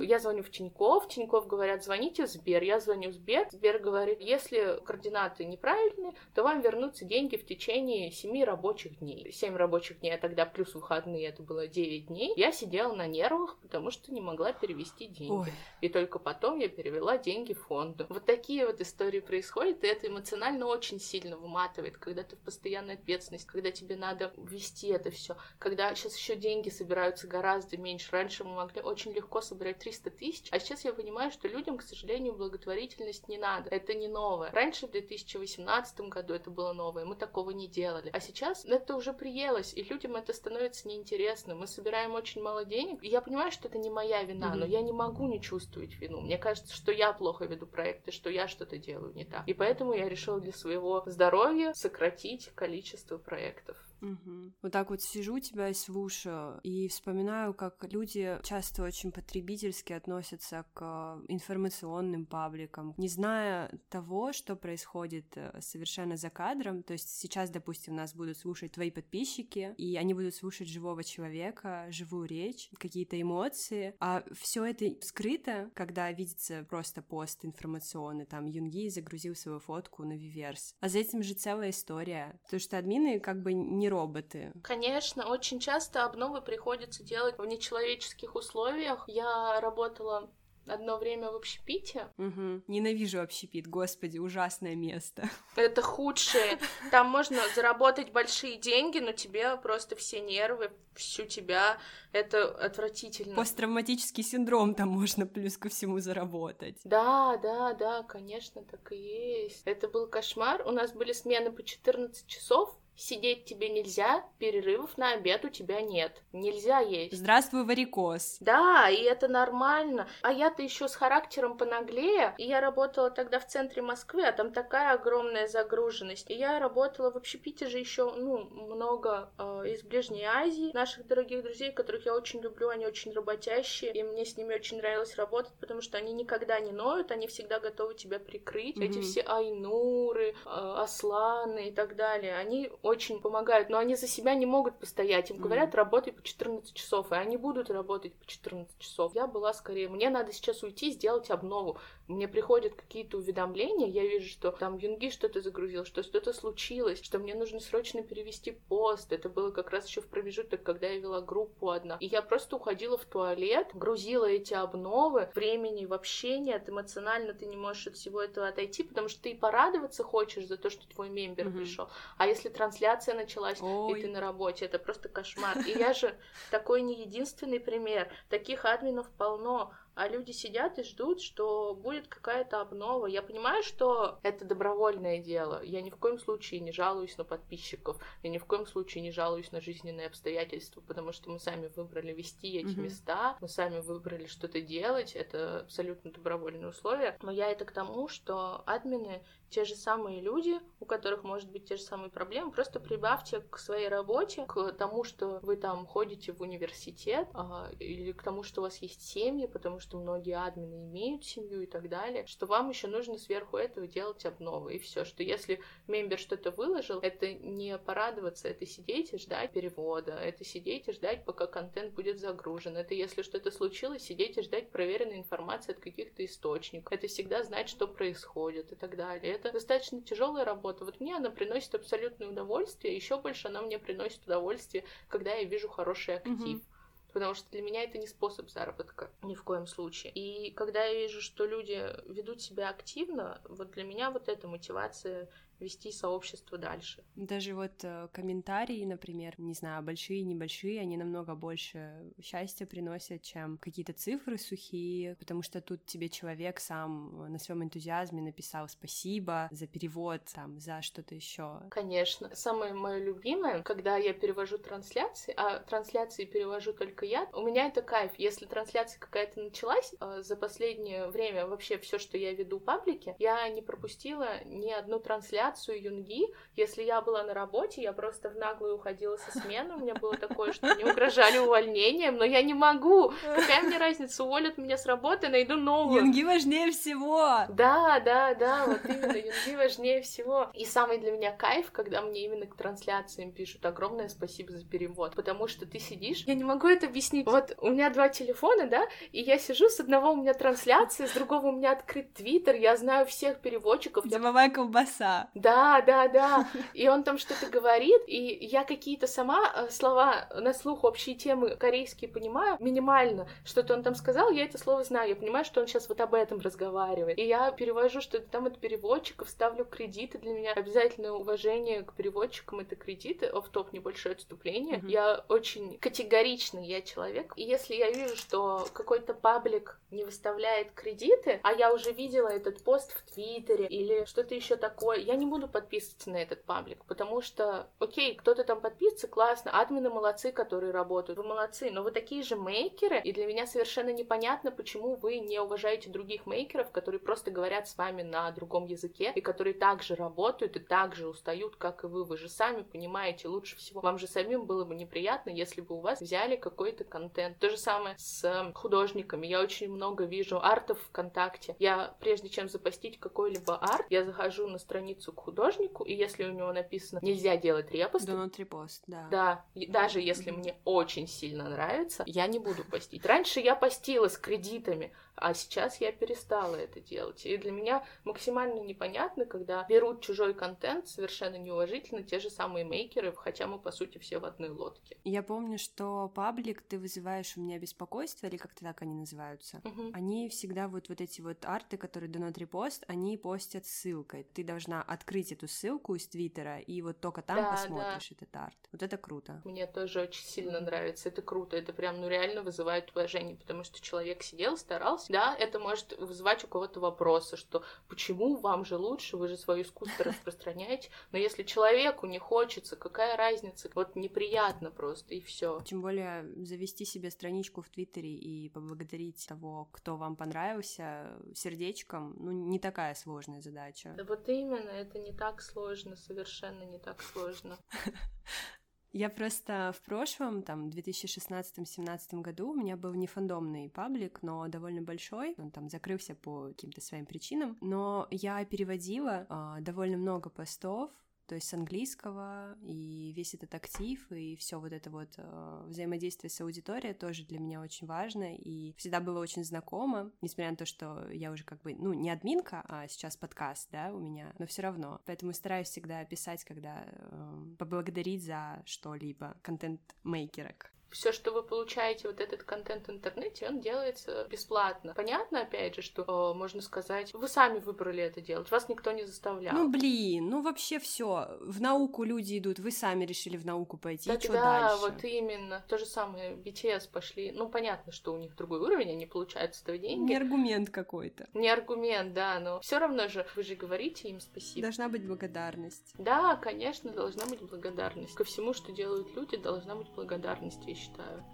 [0.00, 2.62] Я звоню в Тиньков, Тиньков говорят, звоните в Сбер.
[2.62, 8.10] Я звоню в Сбер, Сбер говорит, если координаты неправильные, то вам вернутся деньги в течение
[8.10, 9.32] 7 рабочих дней.
[9.32, 12.32] 7 рабочих дней, а тогда плюс выходные, это было 9 дней.
[12.36, 15.32] Я сидела на нервах, потому что не могла перевести деньги.
[15.32, 15.52] Ой.
[15.80, 18.06] И только потом я перевела деньги фонду.
[18.08, 22.94] Вот такие вот истории происходят, и это эмоционально очень сильно выматывает, когда ты в постоянной
[22.94, 28.10] ответственности, когда тебе надо вести это все, когда сейчас еще деньги собираются гораздо меньше.
[28.12, 31.82] Раньше мы могли очень легко собирать 300 тысяч, а сейчас я понимаю, что людям, к
[31.82, 33.68] сожалению, благотворительность не надо.
[33.70, 34.50] Это не новое.
[34.52, 38.10] Раньше, в 2018 году это было новое, мы такого не делали.
[38.12, 41.56] А сейчас это уже приелось, и людям это становится неинтересно.
[41.56, 44.58] Мы собираем очень мало денег, и я понимаю, что это не моя вина, mm-hmm.
[44.58, 46.20] но я не могу не чувствовать вину.
[46.20, 49.48] Мне кажется, что я плохо веду проекты, что я что-то делаю не так.
[49.48, 53.76] И поэтому я решила для своего здоровья сократить количество проектов.
[54.02, 54.52] Угу.
[54.62, 60.66] Вот так вот сижу тебя и слушаю, и вспоминаю, как люди часто очень потребительски относятся
[60.74, 66.82] к информационным пабликам, не зная того, что происходит э, совершенно за кадром.
[66.82, 71.86] То есть сейчас, допустим, нас будут слушать твои подписчики, и они будут слушать живого человека,
[71.90, 78.88] живую речь, какие-то эмоции, а все это скрыто, когда видится просто пост информационный, там Юнги
[78.88, 80.74] загрузил свою фотку на Виверс.
[80.80, 84.52] А за этим же целая история, потому что админы как бы не роботы.
[84.62, 89.04] Конечно, очень часто обновы приходится делать в нечеловеческих условиях.
[89.06, 90.30] Я работала
[90.66, 92.08] одно время в общепите.
[92.18, 92.62] Угу.
[92.68, 95.28] Ненавижу общепит, господи, ужасное место.
[95.56, 96.58] Это худшее.
[96.90, 101.78] Там можно заработать большие деньги, но тебе просто все нервы, всю тебя,
[102.12, 103.34] это отвратительно.
[103.34, 106.78] Посттравматический синдром там можно плюс ко всему заработать.
[106.84, 109.62] Да, да, да, конечно, так и есть.
[109.64, 110.62] Это был кошмар.
[110.66, 115.80] У нас были смены по 14 часов, Сидеть тебе нельзя, перерывов на обед у тебя
[115.80, 116.22] нет.
[116.32, 117.16] Нельзя есть.
[117.16, 118.36] Здравствуй, варикоз.
[118.40, 120.08] Да, и это нормально.
[120.22, 124.52] А я-то еще с характером понаглее, и я работала тогда в центре Москвы, а там
[124.52, 126.30] такая огромная загруженность.
[126.30, 131.42] И я работала в общепите же еще, ну, много э, из Ближней Азии, наших дорогих
[131.42, 135.54] друзей, которых я очень люблю, они очень работящие, и мне с ними очень нравилось работать,
[135.60, 138.76] потому что они никогда не ноют, они всегда готовы тебя прикрыть.
[138.76, 138.84] Mm-hmm.
[138.84, 144.34] Эти все айнуры, э, асланы и так далее, они очень помогают, но они за себя
[144.34, 145.30] не могут постоять.
[145.30, 149.14] Им говорят, работай по 14 часов, и они будут работать по 14 часов.
[149.14, 151.78] Я была скорее, мне надо сейчас уйти, сделать обнову.
[152.08, 157.18] Мне приходят какие-то уведомления, я вижу, что там Юнги что-то загрузил, что что-то случилось, что
[157.18, 159.12] мне нужно срочно перевести пост.
[159.12, 161.96] Это было как раз еще в промежуток, когда я вела группу одна.
[162.00, 167.56] И я просто уходила в туалет, грузила эти обновы, времени вообще нет, эмоционально ты не
[167.56, 171.08] можешь от всего этого отойти, потому что ты и порадоваться хочешь за то, что твой
[171.08, 171.56] мембер mm-hmm.
[171.56, 171.88] пришел.
[172.18, 173.98] А если трансляция началась, Ой.
[173.98, 175.58] и ты на работе, это просто кошмар.
[175.66, 176.14] И я же
[176.50, 178.10] такой не единственный пример.
[178.28, 183.06] Таких админов полно а люди сидят и ждут, что будет какая-то обнова.
[183.06, 185.62] Я понимаю, что это добровольное дело.
[185.62, 189.10] Я ни в коем случае не жалуюсь на подписчиков, я ни в коем случае не
[189.10, 192.80] жалуюсь на жизненные обстоятельства, потому что мы сами выбрали вести эти mm-hmm.
[192.80, 197.16] места, мы сами выбрали что-то делать, это абсолютно добровольные условия.
[197.22, 201.66] Но я это к тому, что админы те же самые люди, у которых может быть
[201.66, 206.32] те же самые проблемы, просто прибавьте к своей работе, к тому, что вы там ходите
[206.32, 210.86] в университет, а, или к тому, что у вас есть семьи, потому что многие админы
[210.86, 215.04] имеют семью и так далее, что вам еще нужно сверху этого делать обновы, и все,
[215.04, 220.88] что если мембер что-то выложил, это не порадоваться, это сидеть и ждать перевода, это сидеть
[220.88, 225.72] и ждать, пока контент будет загружен, это если что-то случилось, сидеть и ждать проверенной информации
[225.72, 230.84] от каких-то источников, это всегда знать, что происходит и так далее это достаточно тяжелая работа.
[230.84, 235.68] Вот мне она приносит абсолютное удовольствие, еще больше она мне приносит удовольствие, когда я вижу
[235.68, 236.58] хороший актив.
[236.58, 236.71] Mm-hmm
[237.12, 240.12] потому что для меня это не способ заработка ни в коем случае.
[240.12, 245.28] И когда я вижу, что люди ведут себя активно, вот для меня вот эта мотивация
[245.62, 247.04] вести сообщество дальше.
[247.16, 253.58] Даже вот э, комментарии, например, не знаю, большие, небольшие, они намного больше счастья приносят, чем
[253.58, 259.66] какие-то цифры сухие, потому что тут тебе человек сам на своем энтузиазме написал спасибо за
[259.66, 261.60] перевод, там, за что-то еще.
[261.70, 262.34] Конечно.
[262.34, 267.82] Самое мое любимое, когда я перевожу трансляции, а трансляции перевожу только я, у меня это
[267.82, 268.12] кайф.
[268.18, 273.48] Если трансляция какая-то началась, э, за последнее время вообще все, что я веду паблики, я
[273.48, 276.26] не пропустила ни одну трансляцию, трансляцию Юнги.
[276.56, 279.74] Если я была на работе, я просто в наглую уходила со смены.
[279.74, 283.12] У меня было такое, что мне угрожали увольнением, но я не могу.
[283.22, 286.02] Какая мне разница, уволят меня с работы, найду новую.
[286.02, 287.40] Юнги важнее всего.
[287.48, 290.50] Да, да, да, вот именно, Юнги важнее всего.
[290.54, 295.14] И самый для меня кайф, когда мне именно к трансляциям пишут огромное спасибо за перевод,
[295.14, 297.26] потому что ты сидишь, я не могу это объяснить.
[297.26, 301.12] Вот у меня два телефона, да, и я сижу, с одного у меня трансляция, с
[301.12, 304.06] другого у меня открыт твиттер, я знаю всех переводчиков.
[304.06, 305.28] Домовая колбаса.
[305.42, 306.48] Да, да, да.
[306.74, 311.56] И он там что-то говорит, и я какие-то сама э, слова на слух общие темы
[311.56, 313.28] корейские понимаю минимально.
[313.44, 316.14] Что-то он там сказал, я это слово знаю, я понимаю, что он сейчас вот об
[316.14, 317.18] этом разговаривает.
[317.18, 320.52] И я перевожу, что это там от переводчиков, ставлю кредиты для меня.
[320.52, 323.26] Обязательное уважение к переводчикам— это кредиты.
[323.26, 324.78] Оф-топ небольшое отступление.
[324.78, 324.90] Mm-hmm.
[324.90, 327.32] Я очень категоричный я человек.
[327.36, 332.62] И если я вижу, что какой-то паблик не выставляет кредиты, а я уже видела этот
[332.62, 337.22] пост в Твиттере или что-то еще такое, я не буду подписываться на этот паблик, потому
[337.22, 342.22] что, окей, кто-то там подписывается, классно, админы молодцы, которые работают, вы молодцы, но вы такие
[342.22, 347.30] же мейкеры, и для меня совершенно непонятно, почему вы не уважаете других мейкеров, которые просто
[347.30, 351.86] говорят с вами на другом языке, и которые также работают и также устают, как и
[351.86, 352.04] вы.
[352.04, 353.80] Вы же сами понимаете лучше всего.
[353.80, 357.38] Вам же самим было бы неприятно, если бы у вас взяли какой-то контент.
[357.38, 359.26] То же самое с эм, художниками.
[359.26, 361.56] Я очень много вижу артов ВКонтакте.
[361.58, 366.32] Я, прежде чем запостить какой-либо арт, я захожу на страницу к художнику, и если у
[366.32, 369.08] него написано «нельзя делать репосты», Do not repost, да.
[369.10, 373.04] Да, даже если мне очень сильно нравится, я не буду постить.
[373.06, 374.92] Раньше я постила с кредитами,
[375.22, 377.24] а сейчас я перестала это делать.
[377.24, 383.12] И для меня максимально непонятно, когда берут чужой контент совершенно неуважительно те же самые мейкеры,
[383.14, 384.96] хотя мы, по сути, все в одной лодке.
[385.04, 389.60] Я помню, что паблик ты вызываешь у меня беспокойство, или как-то так они называются.
[389.64, 389.92] Угу.
[389.94, 394.24] Они всегда вот, вот эти вот арты, которые not repost, они постят ссылкой.
[394.24, 398.58] Ты должна открыть эту ссылку из Твиттера, и вот только там Да, посмотришь этот арт.
[398.72, 399.40] Вот это круто.
[399.44, 401.08] Мне тоже очень сильно нравится.
[401.08, 401.56] Это круто.
[401.56, 405.11] Это прям, ну, реально вызывает уважение, потому что человек сидел, старался.
[405.12, 409.62] Да, это может вызывать у кого-то вопросы, что почему вам же лучше, вы же свое
[409.62, 410.88] искусство распространяете.
[411.12, 413.70] Но если человеку не хочется, какая разница?
[413.74, 415.60] Вот неприятно просто, и все.
[415.66, 422.32] Тем более завести себе страничку в Твиттере и поблагодарить того, кто вам понравился, сердечком, ну,
[422.32, 423.92] не такая сложная задача.
[423.98, 427.58] Да вот именно, это не так сложно, совершенно не так сложно.
[428.92, 434.82] Я просто в прошлом, там, 2016-17 году у меня был не фандомный паблик, но довольно
[434.82, 440.90] большой, он там закрылся по каким-то своим причинам, но я переводила а, довольно много постов,
[441.32, 446.28] то есть с английского, и весь этот актив, и все вот это вот э, взаимодействие
[446.28, 450.66] с аудиторией тоже для меня очень важно, и всегда было очень знакомо, несмотря на то,
[450.66, 454.46] что я уже как бы, ну, не админка, а сейчас подкаст, да, у меня, но
[454.46, 455.00] все равно.
[455.06, 462.20] Поэтому стараюсь всегда писать, когда э, поблагодарить за что-либо контент-мейкерок все, что вы получаете, вот
[462.20, 464.94] этот контент в интернете, он делается бесплатно.
[464.94, 469.04] Понятно, опять же, что э, можно сказать, вы сами выбрали это делать, вас никто не
[469.04, 469.54] заставлял.
[469.54, 471.36] Ну блин, ну вообще все.
[471.40, 474.12] В науку люди идут, вы сами решили в науку пойти.
[474.12, 474.76] И что да, дальше?
[474.80, 475.64] вот именно.
[475.68, 477.32] То же самое, BTS пошли.
[477.32, 480.10] Ну, понятно, что у них другой уровень, они получают с этого деньги.
[480.10, 481.28] Не аргумент какой-то.
[481.34, 484.62] Не аргумент, да, но все равно же вы же говорите им спасибо.
[484.62, 485.94] Должна быть благодарность.
[485.98, 488.14] Да, конечно, должна быть благодарность.
[488.14, 491.31] Ко всему, что делают люди, должна быть благодарность, я считаю.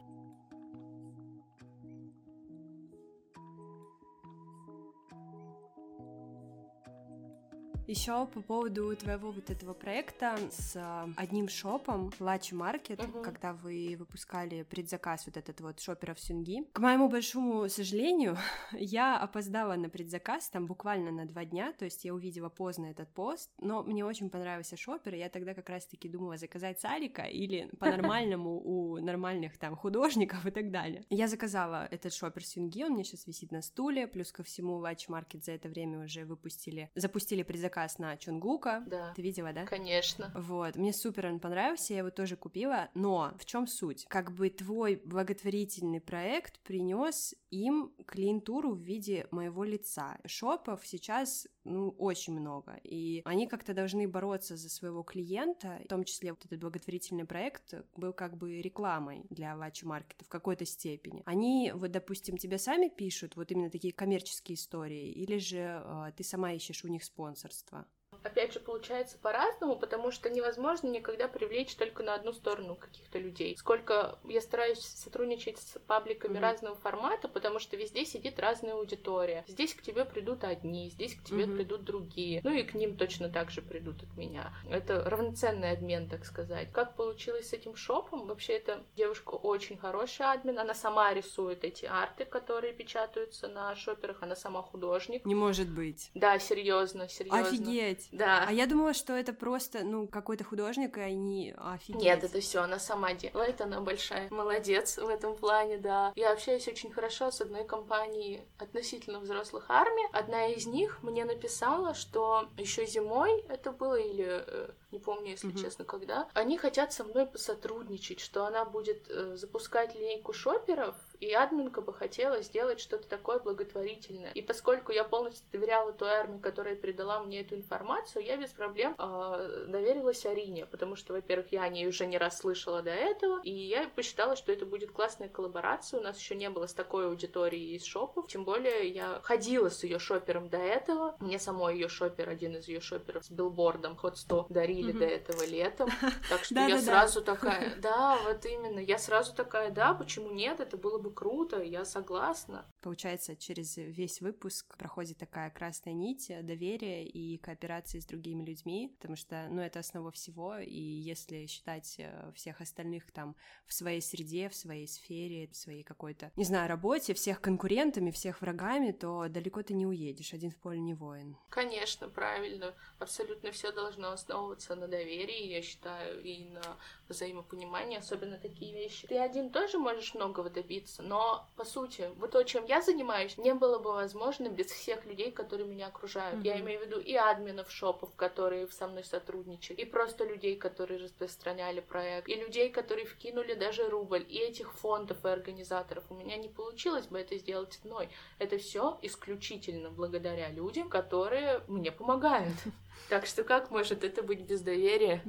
[7.88, 13.22] Еще по поводу твоего вот этого проекта с а, одним шопом, Лачи Маркет, Мгм.
[13.22, 16.64] когда вы выпускали предзаказ вот этот вот шоперов Сюнги.
[16.74, 18.36] К моему большому сожалению,
[18.72, 23.08] я опоздала на предзаказ там буквально на два дня, то есть я увидела поздно этот
[23.14, 27.70] пост, но мне очень понравился шопер, и я тогда как раз-таки думала заказать Сарика или
[27.80, 31.06] по-нормальному у нормальных там художников и так далее.
[31.08, 35.10] Я заказала этот шопер Сюнги, он мне сейчас висит на стуле, плюс ко всему Лачи
[35.10, 38.82] Маркет за это время уже выпустили, запустили предзаказ на Чунгука.
[38.86, 39.12] Да.
[39.14, 39.64] Ты видела, да?
[39.64, 40.32] Конечно.
[40.34, 44.06] Вот, мне супер он понравился, я его тоже купила, но в чем суть?
[44.08, 50.18] Как бы твой благотворительный проект принес им клиентуру в виде моего лица.
[50.26, 56.04] Шопов сейчас, ну, очень много, и они как-то должны бороться за своего клиента, в том
[56.04, 61.22] числе вот этот благотворительный проект был как бы рекламой для Лачи Маркета в какой-то степени.
[61.26, 66.24] Они, вот, допустим, тебе сами пишут вот именно такие коммерческие истории, или же э, ты
[66.24, 67.86] сама ищешь у них спонсорство?
[68.22, 73.56] Опять же, получается по-разному, потому что невозможно никогда привлечь только на одну сторону каких-то людей.
[73.56, 76.42] Сколько я стараюсь сотрудничать с пабликами Мгм.
[76.42, 79.44] разного формата, потому что везде сидит разная аудитория.
[79.48, 81.56] Здесь к тебе придут одни, здесь к тебе Мгм.
[81.56, 82.40] придут другие.
[82.44, 84.52] Ну и к ним точно так же придут от меня.
[84.68, 86.72] Это равноценный обмен, так сказать.
[86.72, 88.26] Как получилось с этим шопом?
[88.26, 90.58] Вообще, эта девушка очень хорошая админ.
[90.58, 94.22] Она сама рисует эти арты, которые печатаются на шоперах.
[94.22, 95.24] Она сама художник.
[95.24, 96.10] Не может быть.
[96.14, 97.40] Да, серьезно, серьезно.
[97.48, 98.07] Офигеть.
[98.12, 98.44] Да.
[98.46, 102.00] А я думала, что это просто, ну, какой-то художник, и они офигеть.
[102.02, 106.12] Нет, это все она сама делает, она большая молодец в этом плане, да.
[106.16, 110.06] Я общаюсь очень хорошо с одной компанией относительно взрослых армий.
[110.12, 115.48] Одна из них мне написала, что еще зимой это было или э, не помню, если
[115.48, 115.58] Мгм.
[115.58, 116.28] честно, когда.
[116.34, 121.92] Они хотят со мной посотрудничать, что она будет э, запускать линейку шоперов И админка бы
[121.92, 124.32] хотела сделать что-то такое благотворительное.
[124.32, 128.94] И поскольку я полностью доверяла той армии, которая передала мне эту информацию, я без проблем
[128.98, 133.40] э, доверилась Арине, потому что, во-первых, я о ней уже не раз слышала до этого,
[133.42, 136.00] и я посчитала, что это будет классная коллаборация.
[136.00, 139.82] У нас еще не было с такой аудиторией из шопов, тем более я ходила с
[139.84, 141.16] ее шопером до этого.
[141.20, 145.44] Мне самой ее шопер, один из ее шоперов с билбордом Hot 100 дарили до этого
[145.44, 145.88] летом.
[146.28, 150.76] Так что я сразу такая, да, вот именно, я сразу такая, да, почему нет, это
[150.76, 152.64] было бы круто, я согласна.
[152.80, 159.16] Получается, через весь выпуск проходит такая красная нить доверия и кооперации с другими людьми, потому
[159.16, 163.34] что, ну, это основа всего, и если считать э, всех остальных там
[163.66, 168.40] в своей среде, в своей сфере, в своей какой-то, не знаю, работе, всех конкурентами, всех
[168.40, 171.36] врагами, то далеко ты не уедешь, один в поле не воин.
[171.50, 176.76] Конечно, правильно, абсолютно все должно основываться на доверии, я считаю, и на
[177.08, 179.06] взаимопонимании, особенно такие вещи.
[179.08, 183.54] Ты один тоже можешь многого добиться, но, по сути, вот то, чем я занимаюсь, не
[183.54, 186.40] было бы возможно без всех людей, которые меня окружают.
[186.40, 186.46] Mm-hmm.
[186.46, 191.00] Я имею в виду и админов шопов, которые со мной сотрудничали, и просто людей, которые
[191.02, 196.04] распространяли проект, и людей, которые вкинули даже рубль, и этих фондов и организаторов.
[196.10, 198.10] У меня не получилось бы это сделать одной.
[198.38, 202.54] Это все исключительно благодаря людям, которые мне помогают.
[203.08, 205.22] Так что как может это быть без доверия?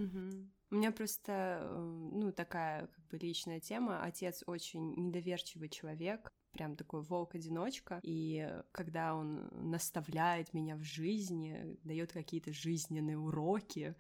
[0.72, 4.04] У меня просто, э, ну, такая как бы личная тема.
[4.04, 12.12] Отец очень недоверчивый человек, прям такой волк-одиночка, и когда он наставляет меня в жизни, дает
[12.12, 13.96] какие-то жизненные уроки,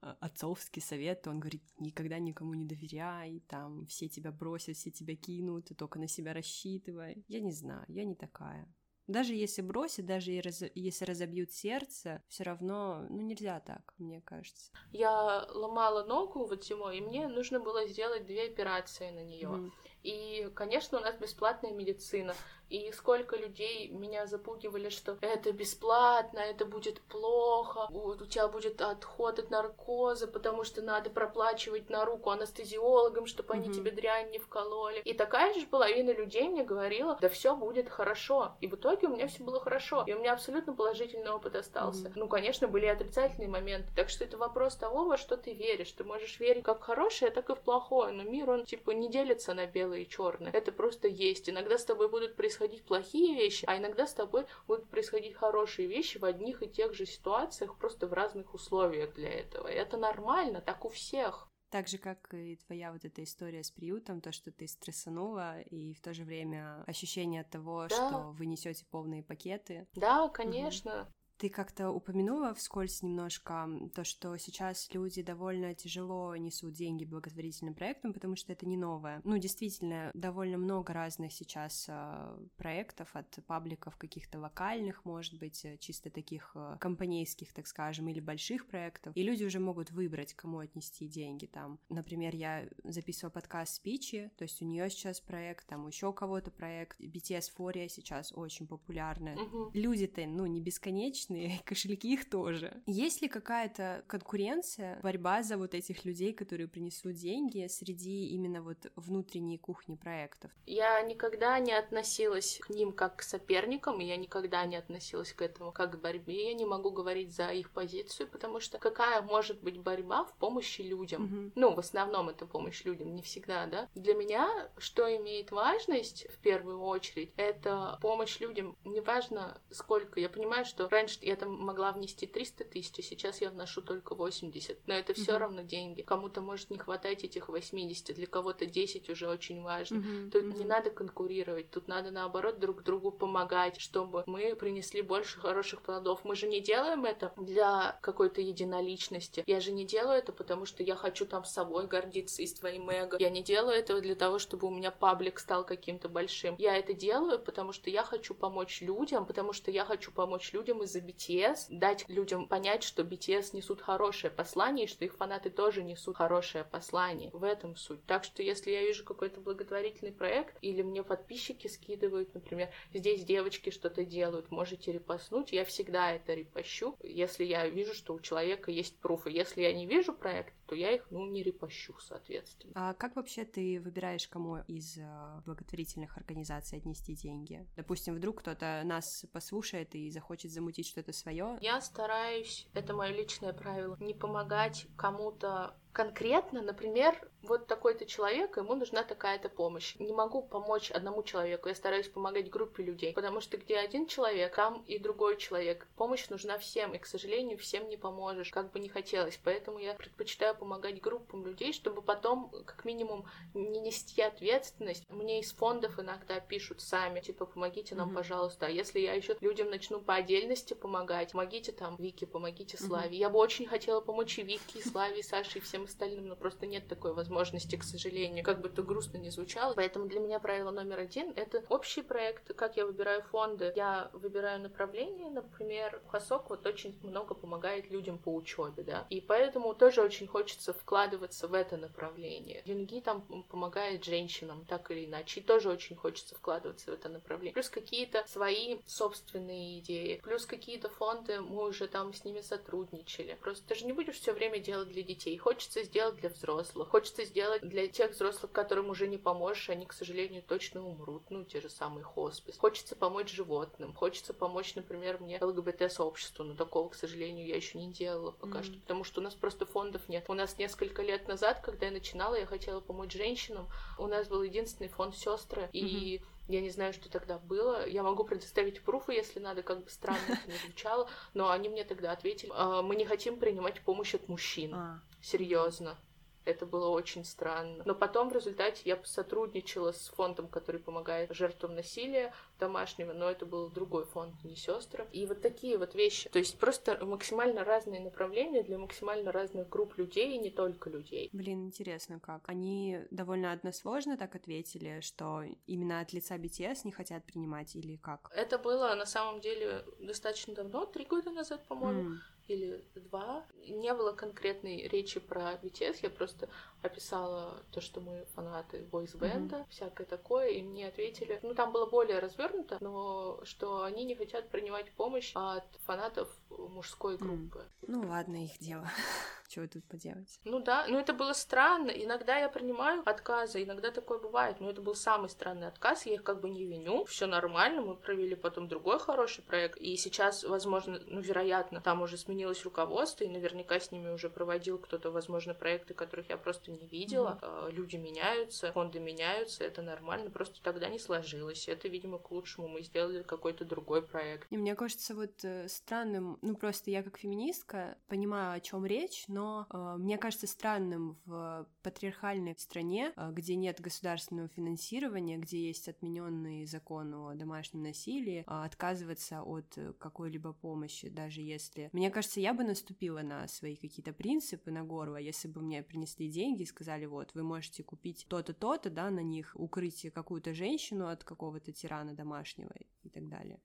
[0.00, 4.90] а, отцовский совет, то он говорит, никогда никому не доверяй, там, все тебя бросят, все
[4.90, 7.24] тебя кинут, ты только на себя рассчитывай.
[7.28, 8.72] Я не знаю, я не такая.
[9.08, 14.70] Даже если бросят, даже если разобьют сердце, все равно, ну, нельзя так, мне кажется.
[14.92, 19.48] Я ломала ногу вот зимой, и мне нужно было сделать две операции на нее.
[19.48, 19.72] Mm.
[20.02, 22.34] И, конечно, у нас бесплатная медицина.
[22.72, 29.38] И сколько людей меня запугивали, что это бесплатно, это будет плохо, у тебя будет отход
[29.38, 33.74] от наркоза, потому что надо проплачивать на руку анестезиологам, чтобы они mm-hmm.
[33.74, 35.00] тебе дрянь не вкололи.
[35.04, 38.52] И такая же половина людей мне говорила, да все будет хорошо.
[38.62, 40.04] И в итоге у меня все было хорошо.
[40.06, 42.06] И у меня абсолютно положительный опыт остался.
[42.06, 42.12] Mm-hmm.
[42.16, 43.88] Ну, конечно, были отрицательные моменты.
[43.94, 45.92] Так что это вопрос того, во что ты веришь.
[45.92, 48.14] Ты можешь верить как в хорошее, так и в плохое.
[48.14, 50.52] Но мир, он типа не делится на белое и черное.
[50.52, 51.50] Это просто есть.
[51.50, 55.88] Иногда с тобой будут происходить происходить плохие вещи, а иногда с тобой будут происходить хорошие
[55.88, 59.66] вещи в одних и тех же ситуациях, просто в разных условиях для этого.
[59.68, 61.48] И это нормально, так у всех.
[61.70, 65.94] Так же, как и твоя вот эта история с приютом, то, что ты стрессанула, и
[65.94, 67.96] в то же время ощущение того, да.
[67.96, 69.88] что вы несете полные пакеты.
[69.94, 71.02] Да, конечно.
[71.02, 71.08] Угу.
[71.42, 78.12] Ты как-то упомянула вскользь немножко то, что сейчас люди довольно тяжело несут деньги благотворительным проектам,
[78.12, 79.20] потому что это не новое.
[79.24, 85.78] Ну, действительно, довольно много разных сейчас э, проектов от пабликов каких-то локальных, может быть, э,
[85.78, 89.16] чисто таких э, компанейских, так скажем, или больших проектов.
[89.16, 91.80] И люди уже могут выбрать, кому отнести деньги там.
[91.88, 96.52] Например, я записывала подкаст Спичи, то есть у нее сейчас проект, там еще у кого-то
[96.52, 97.00] проект.
[97.00, 99.36] BTS Фория сейчас очень популярная.
[99.36, 99.72] Угу.
[99.74, 102.82] Люди-то, ну, не бесконечные, личные, кошельки их тоже.
[102.86, 108.90] Есть ли какая-то конкуренция, борьба за вот этих людей, которые принесут деньги среди именно вот
[108.96, 110.50] внутренней кухни проектов?
[110.66, 115.42] Я никогда не относилась к ним как к соперникам, и я никогда не относилась к
[115.42, 116.48] этому как к борьбе.
[116.50, 120.82] Я не могу говорить за их позицию, потому что какая может быть борьба в помощи
[120.82, 121.24] людям?
[121.24, 121.52] Угу.
[121.54, 123.88] Ну, в основном это помощь людям, не всегда, да?
[123.94, 128.76] Для меня что имеет важность в первую очередь, это помощь людям.
[128.84, 130.20] Неважно сколько.
[130.20, 134.14] Я понимаю, что раньше я там могла внести 300 тысяч, а сейчас я вношу только
[134.14, 134.78] 80.
[134.86, 135.38] Но это все mm-hmm.
[135.38, 136.02] равно деньги.
[136.02, 139.96] Кому-то может не хватать этих 80, для кого-то 10 уже очень важно.
[139.96, 140.30] Mm-hmm.
[140.30, 140.58] Тут mm-hmm.
[140.58, 146.24] не надо конкурировать, тут надо наоборот друг другу помогать, чтобы мы принесли больше хороших плодов.
[146.24, 149.44] Мы же не делаем это для какой-то единоличности.
[149.46, 152.54] Я же не делаю это, потому что я хочу там с собой гордиться и с
[152.54, 153.16] твоим эго.
[153.18, 156.56] Я не делаю этого для того, чтобы у меня паблик стал каким-то большим.
[156.58, 160.82] Я это делаю, потому что я хочу помочь людям, потому что я хочу помочь людям
[160.82, 165.82] из-за BTS, дать людям понять, что BTS несут хорошее послание, и что их фанаты тоже
[165.82, 167.30] несут хорошее послание.
[167.32, 168.04] В этом суть.
[168.06, 173.70] Так что если я вижу какой-то благотворительный проект, или мне подписчики скидывают, например, здесь девочки
[173.70, 178.96] что-то делают, можете репостнуть, я всегда это репощу, если я вижу, что у человека есть
[178.98, 179.30] пруфы.
[179.30, 182.72] Если я не вижу проект, то я их, ну, не репощу, соответственно.
[182.74, 187.68] А как вообще ты выбираешь, кому из э, благотворительных организаций отнести деньги?
[187.76, 191.58] Допустим, вдруг кто-то нас послушает и захочет замутить что-то свое.
[191.60, 198.74] Я стараюсь, это мое личное правило, не помогать кому-то конкретно, например, вот такой-то человек, ему
[198.74, 199.96] нужна такая-то помощь.
[199.98, 204.54] Не могу помочь одному человеку, я стараюсь помогать группе людей, потому что где один человек,
[204.54, 205.86] там и другой человек.
[205.96, 209.38] Помощь нужна всем, и, к сожалению, всем не поможешь, как бы не хотелось.
[209.42, 215.08] Поэтому я предпочитаю помогать группам людей, чтобы потом, как минимум, не нести ответственность.
[215.10, 218.14] Мне из фондов иногда пишут сами, типа, помогите нам, mm-hmm.
[218.14, 218.66] пожалуйста.
[218.66, 223.16] А если я еще людям начну по отдельности помогать, помогите там Вике, помогите Славе.
[223.16, 223.20] Mm-hmm.
[223.20, 226.36] Я бы очень хотела помочь и Вике, и Славе, и Саше, и всем остальным, но
[226.36, 229.74] просто нет такой возможности, к сожалению, как бы то грустно не звучало.
[229.74, 233.72] Поэтому для меня правило номер один— это общий проект, как я выбираю фонды.
[233.76, 239.74] Я выбираю направление, например, Хасок вот очень много помогает людям по учебе, да, и поэтому
[239.74, 242.62] тоже очень хочется вкладываться в это направление.
[242.64, 247.54] Юнги там помогает женщинам, так или иначе, и тоже очень хочется вкладываться в это направление.
[247.54, 253.38] Плюс какие-то свои собственные идеи, плюс какие-то фонды, мы уже там с ними сотрудничали.
[253.40, 257.12] Просто ты же не будешь все время делать для детей, хочется сделать для взрослых, хочется
[257.12, 261.44] хочется сделать для тех взрослых, которым уже не поможешь, они, к сожалению, точно умрут, ну,
[261.44, 262.56] те же самые хоспис.
[262.56, 267.92] Хочется помочь животным, хочется помочь, например, мне ЛГБТ-сообществу, но такого, к сожалению, я еще не
[267.92, 268.64] делала пока mm-hmm.
[268.64, 270.24] что, потому что у нас просто фондов нет.
[270.28, 273.68] У нас несколько лет назад, когда я начинала, я хотела помочь женщинам,
[273.98, 275.70] у нас был единственный фонд сестры, mm-hmm.
[275.72, 277.86] и я не знаю, что тогда было.
[277.88, 281.08] Я могу предоставить пруфы, если надо, как бы странно это не звучало.
[281.34, 284.74] Но они мне тогда ответили, «А, мы не хотим принимать помощь от мужчин.
[284.74, 285.00] А.
[285.22, 285.96] Серьезно.
[286.44, 287.82] Это было очень странно.
[287.86, 293.46] Но потом в результате я сотрудничала с фондом, который помогает жертвам насилия домашнего, но это
[293.46, 295.06] был другой фонд, не сестры.
[295.12, 296.28] И вот такие вот вещи.
[296.30, 301.30] То есть просто максимально разные направления для максимально разных групп людей и не только людей.
[301.32, 302.42] Блин, интересно как.
[302.48, 308.30] Они довольно односложно так ответили, что именно от лица BTS не хотят принимать или как?
[308.34, 312.14] Это было на самом деле достаточно давно, три года назад, по-моему.
[312.14, 312.18] Mm
[312.52, 313.44] или два.
[313.68, 316.48] Не было конкретной речи про BTS, я просто
[316.82, 319.70] описала то, что мы фанаты бойсбенда, mm-hmm.
[319.70, 324.48] всякое такое, и мне ответили, ну там было более развернуто, но что они не хотят
[324.50, 327.60] принимать помощь от фанатов мужской группы.
[327.82, 327.84] Mm.
[327.88, 328.88] Ну ладно, их дело.
[329.48, 330.40] Чего тут поделать?
[330.44, 331.90] Ну да, ну это было странно.
[331.90, 336.24] Иногда я принимаю отказы, иногда такое бывает, но это был самый странный отказ, я их
[336.24, 341.00] как бы не виню, все нормально, мы провели потом другой хороший проект, и сейчас, возможно,
[341.06, 345.94] ну вероятно, там уже сменилось руководство, и наверняка с ними уже проводил кто-то, возможно, проекты,
[345.94, 347.38] которых я просто не видела.
[347.40, 347.72] Mm-hmm.
[347.72, 351.68] Люди меняются, фонды меняются, это нормально, просто тогда не сложилось.
[351.68, 352.68] Это, видимо, к лучшему.
[352.68, 354.48] Мы сделали какой-то другой проект.
[354.50, 359.24] И мне кажется, вот э, странным, ну просто я как феминистка понимаю, о чем речь,
[359.28, 365.88] но э, мне кажется странным в патриархальной стране, э, где нет государственного финансирования, где есть
[365.88, 371.88] отмененный закон о домашнем насилии, э, отказываться от какой-либо помощи, даже если...
[371.92, 376.28] Мне кажется, я бы наступила на свои какие-то принципы, на горло, если бы мне принесли
[376.28, 381.08] деньги и сказали, вот, вы можете купить то-то, то-то, да, на них укрыть какую-то женщину
[381.08, 382.72] от какого-то тирана домашнего
[383.02, 383.60] и так далее.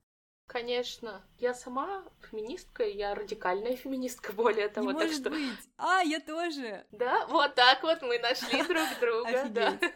[0.48, 1.22] Конечно.
[1.40, 4.92] Я сама феминистка, я радикальная феминистка, более того.
[4.92, 5.30] Не так может что...
[5.30, 5.70] быть.
[5.78, 6.86] А, я тоже.
[6.92, 9.46] Да, вот так вот мы нашли друг друга.
[9.50, 9.78] Да.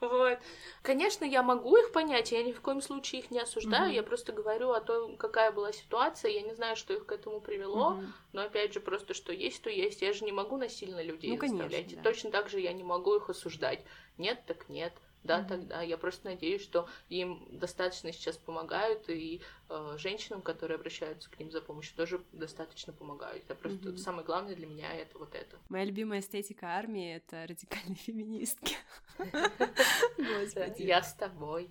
[0.00, 0.38] Вот.
[0.82, 4.32] Конечно, я могу их понять, я ни в коем случае их не осуждаю, я просто
[4.32, 8.00] говорю о том, какая была ситуация, я не знаю, что их к этому привело,
[8.32, 10.00] но опять же просто что есть, то есть.
[10.00, 12.00] Я же не могу насильно людей ну, заставлять.
[12.04, 13.80] Точно так же я не могу их осуждать.
[14.18, 14.92] Нет, так нет
[15.28, 15.48] да, mm-hmm.
[15.48, 21.38] тогда я просто надеюсь, что им достаточно сейчас помогают, и э, женщинам, которые обращаются к
[21.38, 23.44] ним за помощью, тоже достаточно помогают.
[23.48, 23.98] Я просто mm-hmm.
[23.98, 25.58] самое главное для меня это вот это.
[25.68, 28.76] Моя любимая эстетика армии это радикальные феминистки.
[30.78, 31.70] Я с тобой.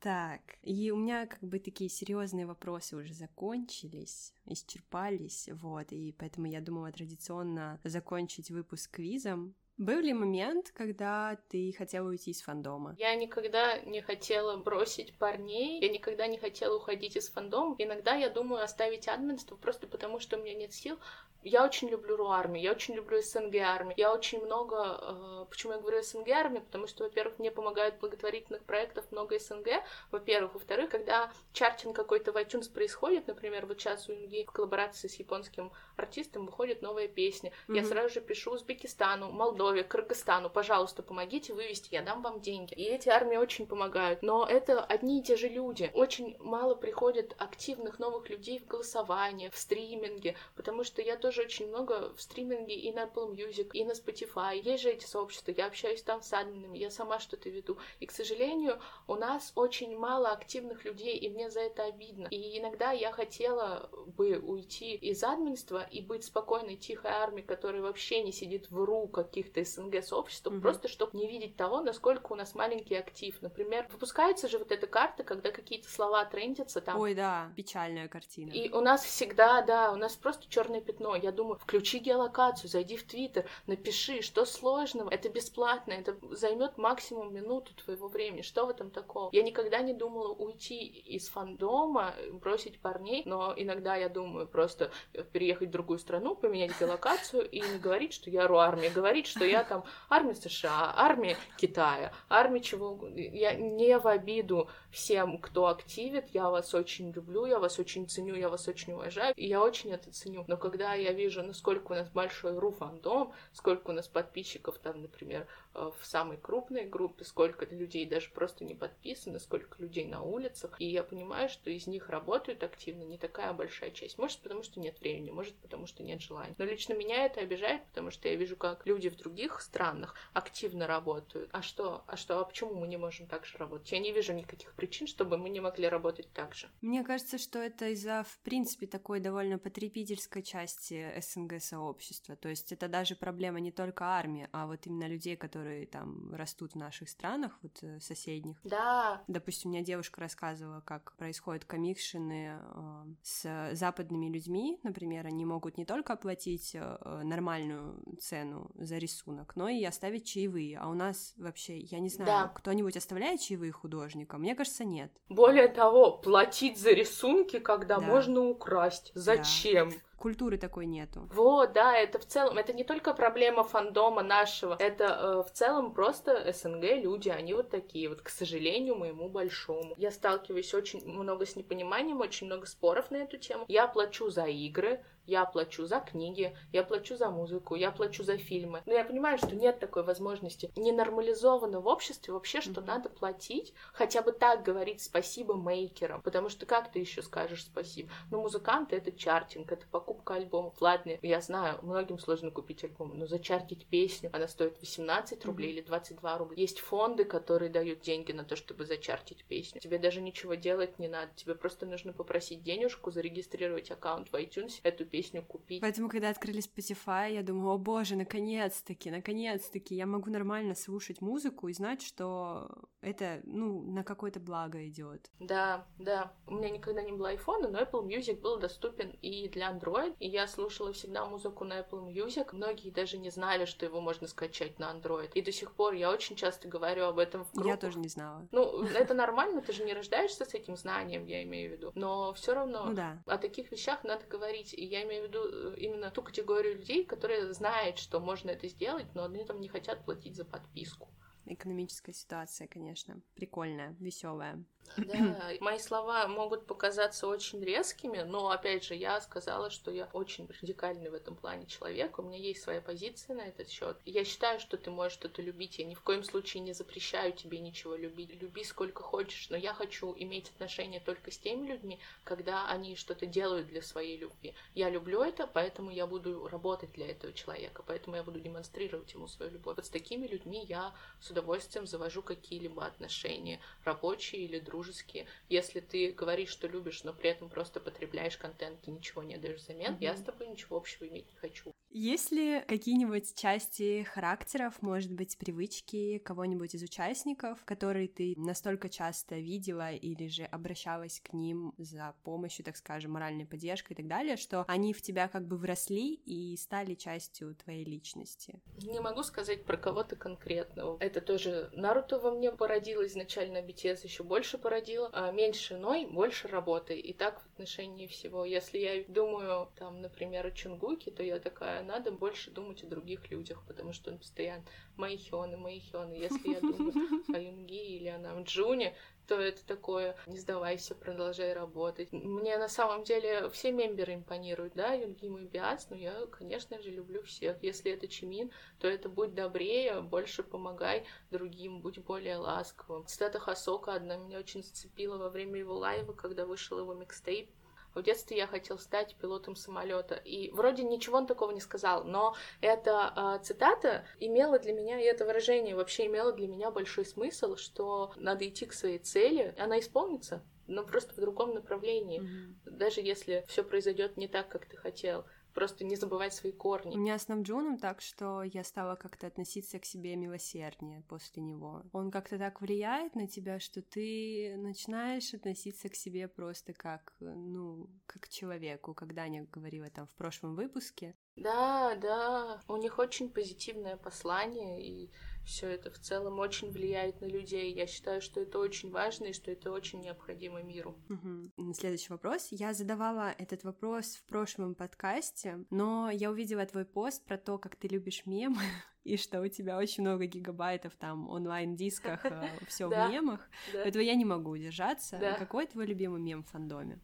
[0.00, 6.46] Так, и у меня как бы такие серьезные вопросы уже закончились, исчерпались, вот, и поэтому
[6.46, 12.94] я думала традиционно закончить выпуск квизом, был ли момент, когда ты хотела уйти из фандома?
[12.98, 17.74] Я никогда не хотела бросить парней, я никогда не хотела уходить из фандома.
[17.78, 20.98] Иногда я думаю оставить админство просто потому, что у меня нет сил,
[21.44, 23.94] я очень люблю РУ армию, я очень люблю СНГ армию.
[23.98, 24.98] Я очень много...
[25.02, 26.62] Э, почему я говорю СНГ армию?
[26.62, 30.54] Потому что, во-первых, мне помогают благотворительных проектов много СНГ, во-первых.
[30.54, 35.70] Во-вторых, когда чартинг какой-то в iTunes происходит, например, вот сейчас у в коллаборации с японским
[35.96, 37.76] артистом выходит новая песня, mm-hmm.
[37.76, 42.74] я сразу же пишу Узбекистану, Молдову, Молдове, Кыргызстану, пожалуйста, помогите вывести, я дам вам деньги.
[42.74, 44.22] И эти армии очень помогают.
[44.22, 45.90] Но это одни и те же люди.
[45.94, 51.68] Очень мало приходит активных новых людей в голосование, в стриминге, потому что я тоже очень
[51.68, 54.60] много в стриминге и на Apple Music, и на Spotify.
[54.60, 57.78] Есть же эти сообщества, я общаюсь там с админами, я сама что-то веду.
[58.00, 62.28] И, к сожалению, у нас очень мало активных людей, и мне за это обидно.
[62.30, 63.88] И иногда я хотела
[64.18, 69.08] бы уйти из админства и быть спокойной, тихой армией, которая вообще не сидит в ру
[69.08, 70.60] каких-то СНГ-сообществ, mm-hmm.
[70.60, 73.36] просто чтобы не видеть того, насколько у нас маленький актив.
[73.40, 76.98] Например, выпускается же вот эта карта, когда какие-то слова трендятся там.
[76.98, 78.50] Ой, да, печальная картина.
[78.50, 81.16] И у нас всегда, да, у нас просто черное пятно.
[81.16, 87.32] Я думаю, включи геолокацию, зайди в Твиттер, напиши, что сложного, это бесплатно, это займет максимум
[87.32, 88.42] минуту твоего времени.
[88.42, 89.30] Что в этом такого?
[89.32, 94.90] Я никогда не думала уйти из фандома, бросить парней, но иногда я думаю просто
[95.32, 99.43] переехать в другую страну, поменять геолокацию и не говорить, что я ру армии, говорить, что
[99.44, 106.30] я там армия США, армия Китая, армия чего Я не в обиду всем, кто активит,
[106.30, 109.90] я вас очень люблю, я вас очень ценю, я вас очень уважаю, и я очень
[109.90, 110.44] это ценю.
[110.46, 115.02] Но когда я вижу, насколько у нас большой ру фандом, сколько у нас подписчиков там,
[115.02, 120.22] например, Э, в самой крупной группе, сколько людей даже просто не подписано, сколько людей на
[120.22, 120.76] улицах.
[120.78, 124.16] И я понимаю, что из них работают активно не такая большая часть.
[124.16, 126.54] Может, потому что нет времени, может, потому что нет желания.
[126.58, 130.86] Но лично меня это обижает, потому что я вижу, как люди в других странах активно
[130.86, 131.50] работают.
[131.52, 132.04] А что?
[132.06, 132.38] А что?
[132.38, 133.90] А почему мы не можем так же работать?
[133.90, 136.68] Я не вижу никаких причин, чтобы мы не могли работать так же.
[136.82, 142.36] Мне кажется, что это из-за, в принципе, такой довольно потребительской части СНГ-сообщества.
[142.36, 146.72] То есть это даже проблема не только армии, а вот именно людей, которые там растут
[146.72, 148.58] в наших странах, вот э, соседних.
[148.64, 149.22] Да.
[149.26, 155.78] Допустим, у меня девушка рассказывала, как происходят комикшины э, с западными людьми, например, они могут
[155.78, 160.78] не только оплатить э, нормальную цену за рисунок, но и оставить чаевые.
[160.78, 162.48] А у нас вообще, я не знаю, да.
[162.48, 164.42] кто-нибудь оставляет чаевые художникам?
[164.42, 165.12] Мне кажется, нет.
[165.28, 168.06] Более того, платить за рисунки, когда да.
[168.06, 169.12] можно украсть.
[169.14, 169.90] Зачем?
[169.90, 171.28] Да культуры такой нету.
[171.34, 175.92] Вот, да, это в целом, это не только проблема фандома нашего, это э, в целом
[175.92, 179.92] просто СНГ люди, они вот такие, вот, к сожалению, моему большому.
[179.98, 183.66] Я сталкиваюсь очень много с непониманием, очень много споров на эту тему.
[183.68, 188.36] Я плачу за игры, я плачу за книги, я плачу за музыку, я плачу за
[188.36, 188.82] фильмы.
[188.86, 190.70] Но я понимаю, что нет такой возможности.
[190.76, 192.86] Не нормализовано в обществе вообще, что mm-hmm.
[192.86, 198.10] надо платить, хотя бы так говорить спасибо мейкерам, потому что как ты еще скажешь спасибо?
[198.30, 200.80] Ну, музыканты— это чартинг, это покупка альбомов.
[200.80, 205.72] Ладно, я знаю, многим сложно купить альбом, но зачартить песню, она стоит 18 рублей mm-hmm.
[205.72, 206.56] или 22 рубля.
[206.60, 209.80] Есть фонды, которые дают деньги на то, чтобы зачартить песню.
[209.80, 214.80] Тебе даже ничего делать не надо, тебе просто нужно попросить денежку, зарегистрировать аккаунт в iTunes,
[214.82, 215.80] эту песню купить.
[215.80, 221.68] Поэтому, когда открыли Spotify, я думаю, о боже, наконец-таки, наконец-таки я могу нормально слушать музыку
[221.68, 225.30] и знать, что это, ну, на какое-то благо идет.
[225.38, 226.32] Да, да.
[226.46, 230.28] У меня никогда не было iPhone, но Apple Music был доступен и для Android, и
[230.28, 232.48] я слушала всегда музыку на Apple Music.
[232.52, 235.30] Многие даже не знали, что его можно скачать на Android.
[235.34, 237.66] И до сих пор я очень часто говорю об этом в группах.
[237.66, 238.46] Я тоже не знала.
[238.52, 241.92] Ну, это нормально, ты же не рождаешься с этим знанием, я имею в виду.
[241.94, 243.22] Но все равно ну, да.
[243.26, 244.74] о таких вещах надо говорить.
[244.74, 248.68] И я имею в виду э, именно ту категорию людей, которые знают, что можно это
[248.68, 251.08] сделать, но они там не хотят платить за подписку.
[251.46, 254.64] Экономическая ситуация, конечно, прикольная, веселая.
[254.96, 260.48] Да, мои слова могут показаться очень резкими, но, опять же, я сказала, что я очень
[260.60, 263.96] радикальный в этом плане человек, у меня есть своя позиция на этот счет.
[264.04, 267.58] Я считаю, что ты можешь что-то любить, я ни в коем случае не запрещаю тебе
[267.58, 268.40] ничего любить.
[268.40, 273.26] Люби сколько хочешь, но я хочу иметь отношения только с теми людьми, когда они что-то
[273.26, 274.54] делают для своей любви.
[274.74, 279.26] Я люблю это, поэтому я буду работать для этого человека, поэтому я буду демонстрировать ему
[279.26, 279.76] свою любовь.
[279.76, 285.26] Вот с такими людьми я с удовольствием завожу какие-либо отношения, рабочие или дружеские дружеские.
[285.48, 289.60] Если ты говоришь, что любишь, но при этом просто потребляешь контент и ничего не даешь
[289.60, 290.00] взамен, mm-hmm.
[290.00, 291.72] я с тобой ничего общего иметь не хочу.
[291.96, 299.36] Есть ли какие-нибудь части характеров, может быть, привычки кого-нибудь из участников, которые ты настолько часто
[299.36, 304.36] видела или же обращалась к ним за помощью, так скажем, моральной поддержкой и так далее,
[304.36, 308.60] что они в тебя как бы вросли и стали частью твоей личности?
[308.82, 310.96] Не могу сказать про кого-то конкретного.
[310.98, 315.10] Это тоже Наруто во мне породил изначально BTS еще больше породил.
[315.12, 316.98] А меньше Ной, больше работы.
[316.98, 318.46] И так в отношении всего.
[318.46, 323.30] Если я думаю, там, например, о Чунгуке, то я такая, надо больше думать о других
[323.30, 324.64] людях, потому что он постоянно
[324.96, 326.14] мои хёны, мои хёны.
[326.14, 326.94] Если я думаю
[327.28, 328.94] о Юнги или о Намджуне,
[329.24, 332.12] что это такое, не сдавайся, продолжай работать.
[332.12, 336.90] Мне на самом деле все мемберы импонируют, да, Юнгим и Биас, но я, конечно же,
[336.90, 337.62] люблю всех.
[337.62, 343.06] Если это Чимин, то это будь добрее, больше помогай другим, будь более ласковым.
[343.06, 347.50] Цитата Хасока одна меня очень зацепила во время его лайва, когда вышел его микстейп.
[347.94, 350.16] В детстве я хотел стать пилотом самолета.
[350.16, 355.04] И вроде ничего он такого не сказал, но эта э, цитата имела для меня, и
[355.04, 359.78] это выражение вообще имело для меня большой смысл, что надо идти к своей цели, она
[359.78, 362.20] исполнится, но просто в другом направлении.
[362.20, 362.70] Mm-hmm.
[362.70, 365.24] Даже если все произойдет не так, как ты хотел
[365.54, 366.94] просто не забывать свои корни.
[366.94, 371.84] У меня с Намджуном так, что я стала как-то относиться к себе милосерднее после него.
[371.92, 377.88] Он как-то так влияет на тебя, что ты начинаешь относиться к себе просто как, ну,
[378.06, 381.14] как к человеку, когда я говорила там в прошлом выпуске.
[381.36, 385.10] Да, да, у них очень позитивное послание, и
[385.44, 387.72] все это в целом очень влияет на людей.
[387.72, 390.98] Я считаю, что это очень важно и что это очень необходимо миру.
[391.08, 391.74] Угу.
[391.74, 392.48] Следующий вопрос.
[392.50, 397.76] Я задавала этот вопрос в прошлом подкасте, но я увидела твой пост про то, как
[397.76, 398.62] ты любишь мемы.
[399.04, 403.40] и что у тебя очень много гигабайтов там онлайн-дисках, э, все в мемах.
[403.72, 405.18] Поэтому я не могу удержаться.
[405.38, 406.98] Какой твой любимый мем в фандоме?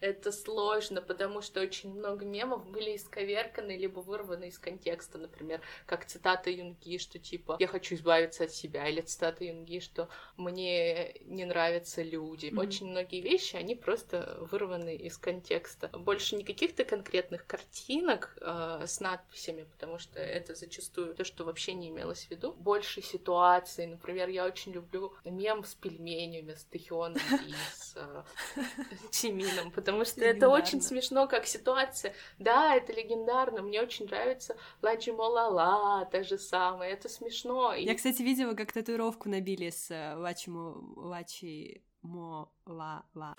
[0.00, 5.18] Это сложно, потому что очень много мемов были исковерканы, либо вырваны из контекста.
[5.18, 10.08] Например, как цитата Юнги, что типа «я хочу избавиться от себя», или цитата Юнги, что
[10.36, 12.54] «мне не нравятся люди».
[12.56, 15.88] Очень многие вещи, они просто вырваны из контекста.
[15.88, 21.88] Больше никаких-то конкретных картинок э, с надписями, потому что это зачастую то, что вообще не
[21.88, 22.52] имелось в виду.
[22.52, 23.86] Больше ситуаций.
[23.86, 28.22] Например, я очень люблю мем с пельменями, с Тэхёном и с э,
[29.10, 32.14] Чимином, потому что это очень смешно, как ситуация.
[32.38, 33.62] Да, это легендарно.
[33.62, 36.92] Мне очень нравится Ладжи Молала, та же самая.
[36.92, 37.74] Это смешно.
[37.74, 43.34] Я, кстати, видела, как татуировку набили с э, Лачи Молала.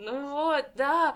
[0.00, 1.14] Ну вот, да,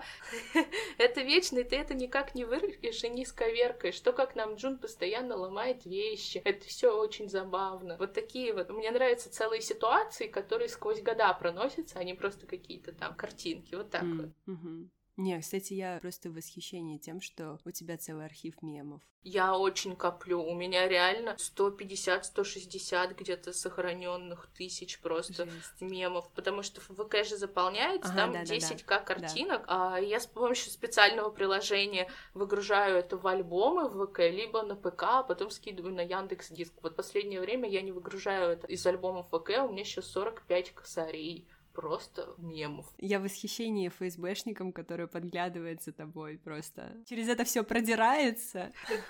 [0.99, 3.95] это вечно, и ты это никак не вырвешь и не сковеркаешь.
[3.95, 6.39] Что как нам Джун постоянно ломает вещи.
[6.45, 7.97] Это все очень забавно.
[7.97, 8.69] Вот такие вот.
[8.69, 13.73] Мне нравятся целые ситуации, которые сквозь года проносятся, а не просто какие-то там картинки.
[13.73, 14.31] Вот так mm-hmm.
[14.45, 14.89] вот.
[15.17, 19.01] Не, кстати, я просто в восхищении тем, что у тебя целый архив мемов.
[19.23, 20.43] Я очень коплю.
[20.43, 25.81] У меня реально 150-160 где-то сохраненных тысяч просто Жесть.
[25.81, 26.29] мемов.
[26.35, 28.99] Потому что ВК же заполняется, ага, там да, 10к да, да.
[28.99, 29.65] картинок.
[29.65, 29.95] Да.
[29.95, 35.03] А я с помощью специального приложения выгружаю это в альбомы в ВК, либо на ПК,
[35.03, 36.73] а потом скидываю на Яндекс Диск.
[36.83, 41.47] Вот последнее время я не выгружаю это из альбомов ВК, у меня сейчас 45 косарей
[41.75, 42.85] просто мемов.
[42.97, 46.95] Я в восхищении ФСБшником, который подглядывает за тобой просто.
[47.07, 48.71] Через это все продирается.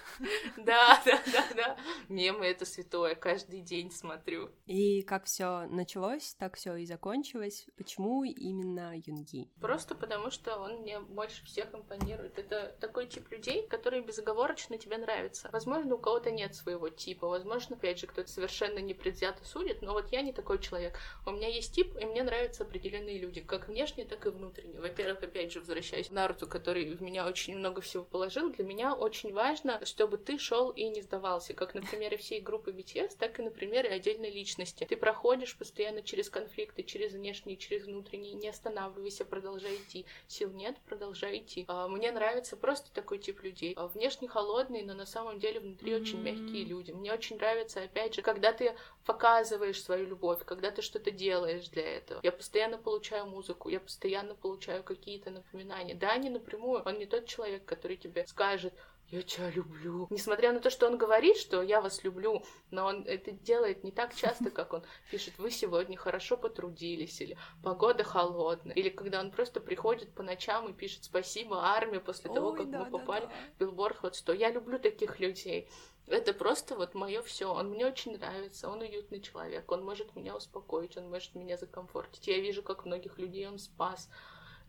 [0.58, 1.78] Да, да, да, да.
[2.10, 4.50] Мемы это святое, каждый день смотрю.
[4.66, 7.68] И как все началось, так все и закончилось.
[7.78, 9.50] Почему именно Юнги?
[9.62, 12.40] Просто потому, что он мне больше всех импонирует.
[12.40, 15.50] Это такой тип людей, которые безоговорочно тебе нравятся.
[15.52, 20.12] Возможно, у кого-то нет своего типа, возможно, опять же, кто-то совершенно непредвзято судит, но вот
[20.12, 20.98] я не такой человек.
[21.26, 24.80] У меня есть тип, и мне нравится нравятся определенные люди, как внешне, так и внутренне.
[24.80, 28.94] Во-первых, опять же, возвращаясь к Наруту, который в меня очень много всего положил, для меня
[28.94, 33.40] очень важно, чтобы ты шел и не сдавался, как на примере всей группы BTS, так
[33.40, 34.86] и на примере отдельной личности.
[34.86, 40.06] Ты проходишь постоянно через конфликты, через внешние, через внутренние, не останавливайся, продолжай идти.
[40.28, 41.66] Сил нет, продолжай идти.
[41.68, 43.74] А, мне нравится просто такой тип людей.
[43.76, 46.02] А, внешне холодные, но на самом деле внутри mm-hmm.
[46.02, 46.92] очень мягкие люди.
[46.92, 48.76] Мне очень нравится, опять же, когда ты
[49.06, 52.20] показываешь свою любовь, когда ты что-то делаешь для этого.
[52.24, 55.96] Я постоянно получаю музыку, я постоянно получаю какие-то напоминания.
[55.96, 58.72] Да, не напрямую, он не тот человек, который тебе скажет,
[59.10, 60.08] я тебя люблю.
[60.10, 63.92] Несмотря на то, что он говорит, что я вас люблю, но он это делает не
[63.92, 69.32] так часто, как он пишет, вы сегодня хорошо потрудились, или погода холодная, или когда он
[69.32, 73.26] просто приходит по ночам и пишет спасибо армии после того, Ой, как да, мы попали
[73.26, 73.36] да, да.
[73.56, 74.34] в Billboard Hot 100.
[74.34, 75.70] Я люблю таких людей.
[76.08, 77.52] Это просто вот мое все.
[77.52, 82.28] Он мне очень нравится, он уютный человек, он может меня успокоить, он может меня закомфортить.
[82.28, 84.10] Я вижу, как многих людей он спас.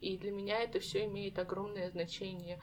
[0.00, 2.60] И для меня это все имеет огромное значение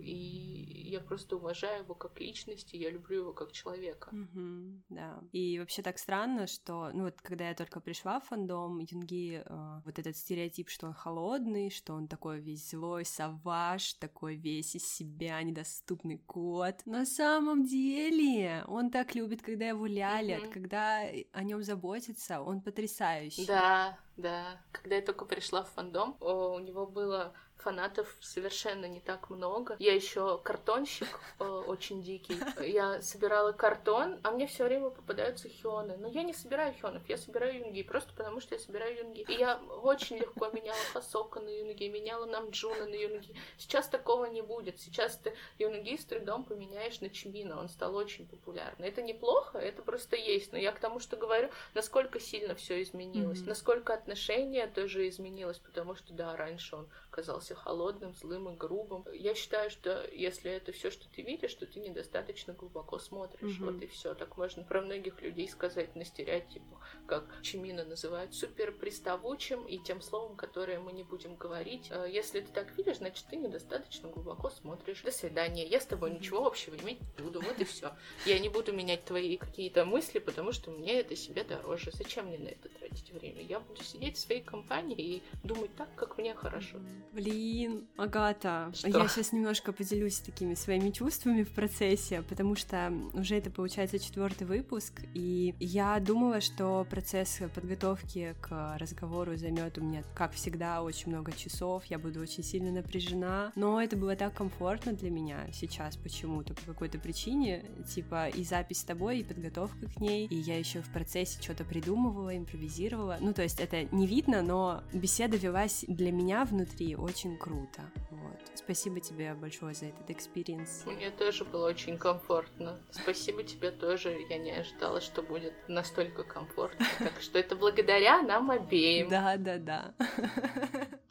[0.00, 4.10] и я просто уважаю его как личность, и я люблю его как человека.
[4.12, 5.20] Mm-hmm, да.
[5.32, 9.80] И вообще так странно, что, ну вот, когда я только пришла в фандом, Юнги, э,
[9.84, 14.84] вот этот стереотип, что он холодный, что он такой весь злой savage, такой весь из
[14.84, 16.84] себя недоступный кот.
[16.86, 20.52] На самом деле, он так любит, когда его лялят, mm-hmm.
[20.52, 23.46] когда о нем заботятся, он потрясающий.
[23.46, 24.60] Да, да.
[24.72, 29.76] Когда я только пришла в фандом, у него было фанатов совершенно не так много.
[29.78, 32.36] Я еще картон картонщик э, очень дикий.
[32.64, 35.96] Я собирала картон, а мне все время попадаются хионы.
[35.96, 39.24] Но я не собираю хионов, я собираю юнги, просто потому что я собираю юнги.
[39.28, 43.34] И я очень легко меняла Хасока на юнги, меняла Намджуна на юнги.
[43.58, 44.80] Сейчас такого не будет.
[44.80, 48.86] Сейчас ты юнги с трудом поменяешь на Чмина, он стал очень популярным.
[48.86, 50.52] Это неплохо, это просто есть.
[50.52, 53.48] Но я к тому, что говорю, насколько сильно все изменилось, mm-hmm.
[53.48, 59.06] насколько отношение тоже изменилось, потому что, да, раньше он казался холодным, злым и грубым.
[59.14, 63.58] Я считаю, что если это все, что ты видишь, то ты недостаточно глубоко смотришь.
[63.58, 63.72] Mm-hmm.
[63.72, 64.14] Вот и все.
[64.14, 70.02] Так можно про многих людей сказать на стереотипах, как Чимина называют супер приставучим и тем
[70.02, 71.88] словом, которое мы не будем говорить.
[71.90, 75.00] Э, если ты так видишь, значит, ты недостаточно глубоко смотришь.
[75.00, 75.66] До свидания.
[75.66, 77.40] Я с тобой ничего общего иметь не буду.
[77.40, 77.92] Вот и все.
[78.26, 81.92] Я не буду менять твои какие-то мысли, потому что мне это себе дороже.
[81.94, 83.40] Зачем мне на это тратить время?
[83.40, 86.76] Я буду сидеть в своей компании и думать так, как мне хорошо.
[87.12, 88.88] Блин, Агата, что?
[88.88, 94.46] я сейчас немножко поделюсь такими своими чувствами в процессе, потому что уже это получается четвертый
[94.46, 101.10] выпуск, и я думала, что процесс подготовки к разговору займет у меня, как всегда, очень
[101.10, 105.96] много часов, я буду очень сильно напряжена, но это было так комфортно для меня сейчас
[105.96, 110.58] почему-то, по какой-то причине, типа и запись с тобой, и подготовка к ней, и я
[110.58, 115.84] еще в процессе что-то придумывала, импровизировала, ну то есть это не видно, но беседа велась
[115.88, 117.82] для меня внутри очень круто.
[118.10, 118.40] Вот.
[118.54, 120.84] Спасибо тебе большое за этот experience.
[120.86, 122.80] Мне тоже было очень комфортно.
[122.90, 124.16] Спасибо тебе тоже.
[124.28, 126.86] Я не ожидала, что будет настолько комфортно.
[126.98, 129.08] Так что это благодаря нам обеим.
[129.08, 129.94] Да, да, да.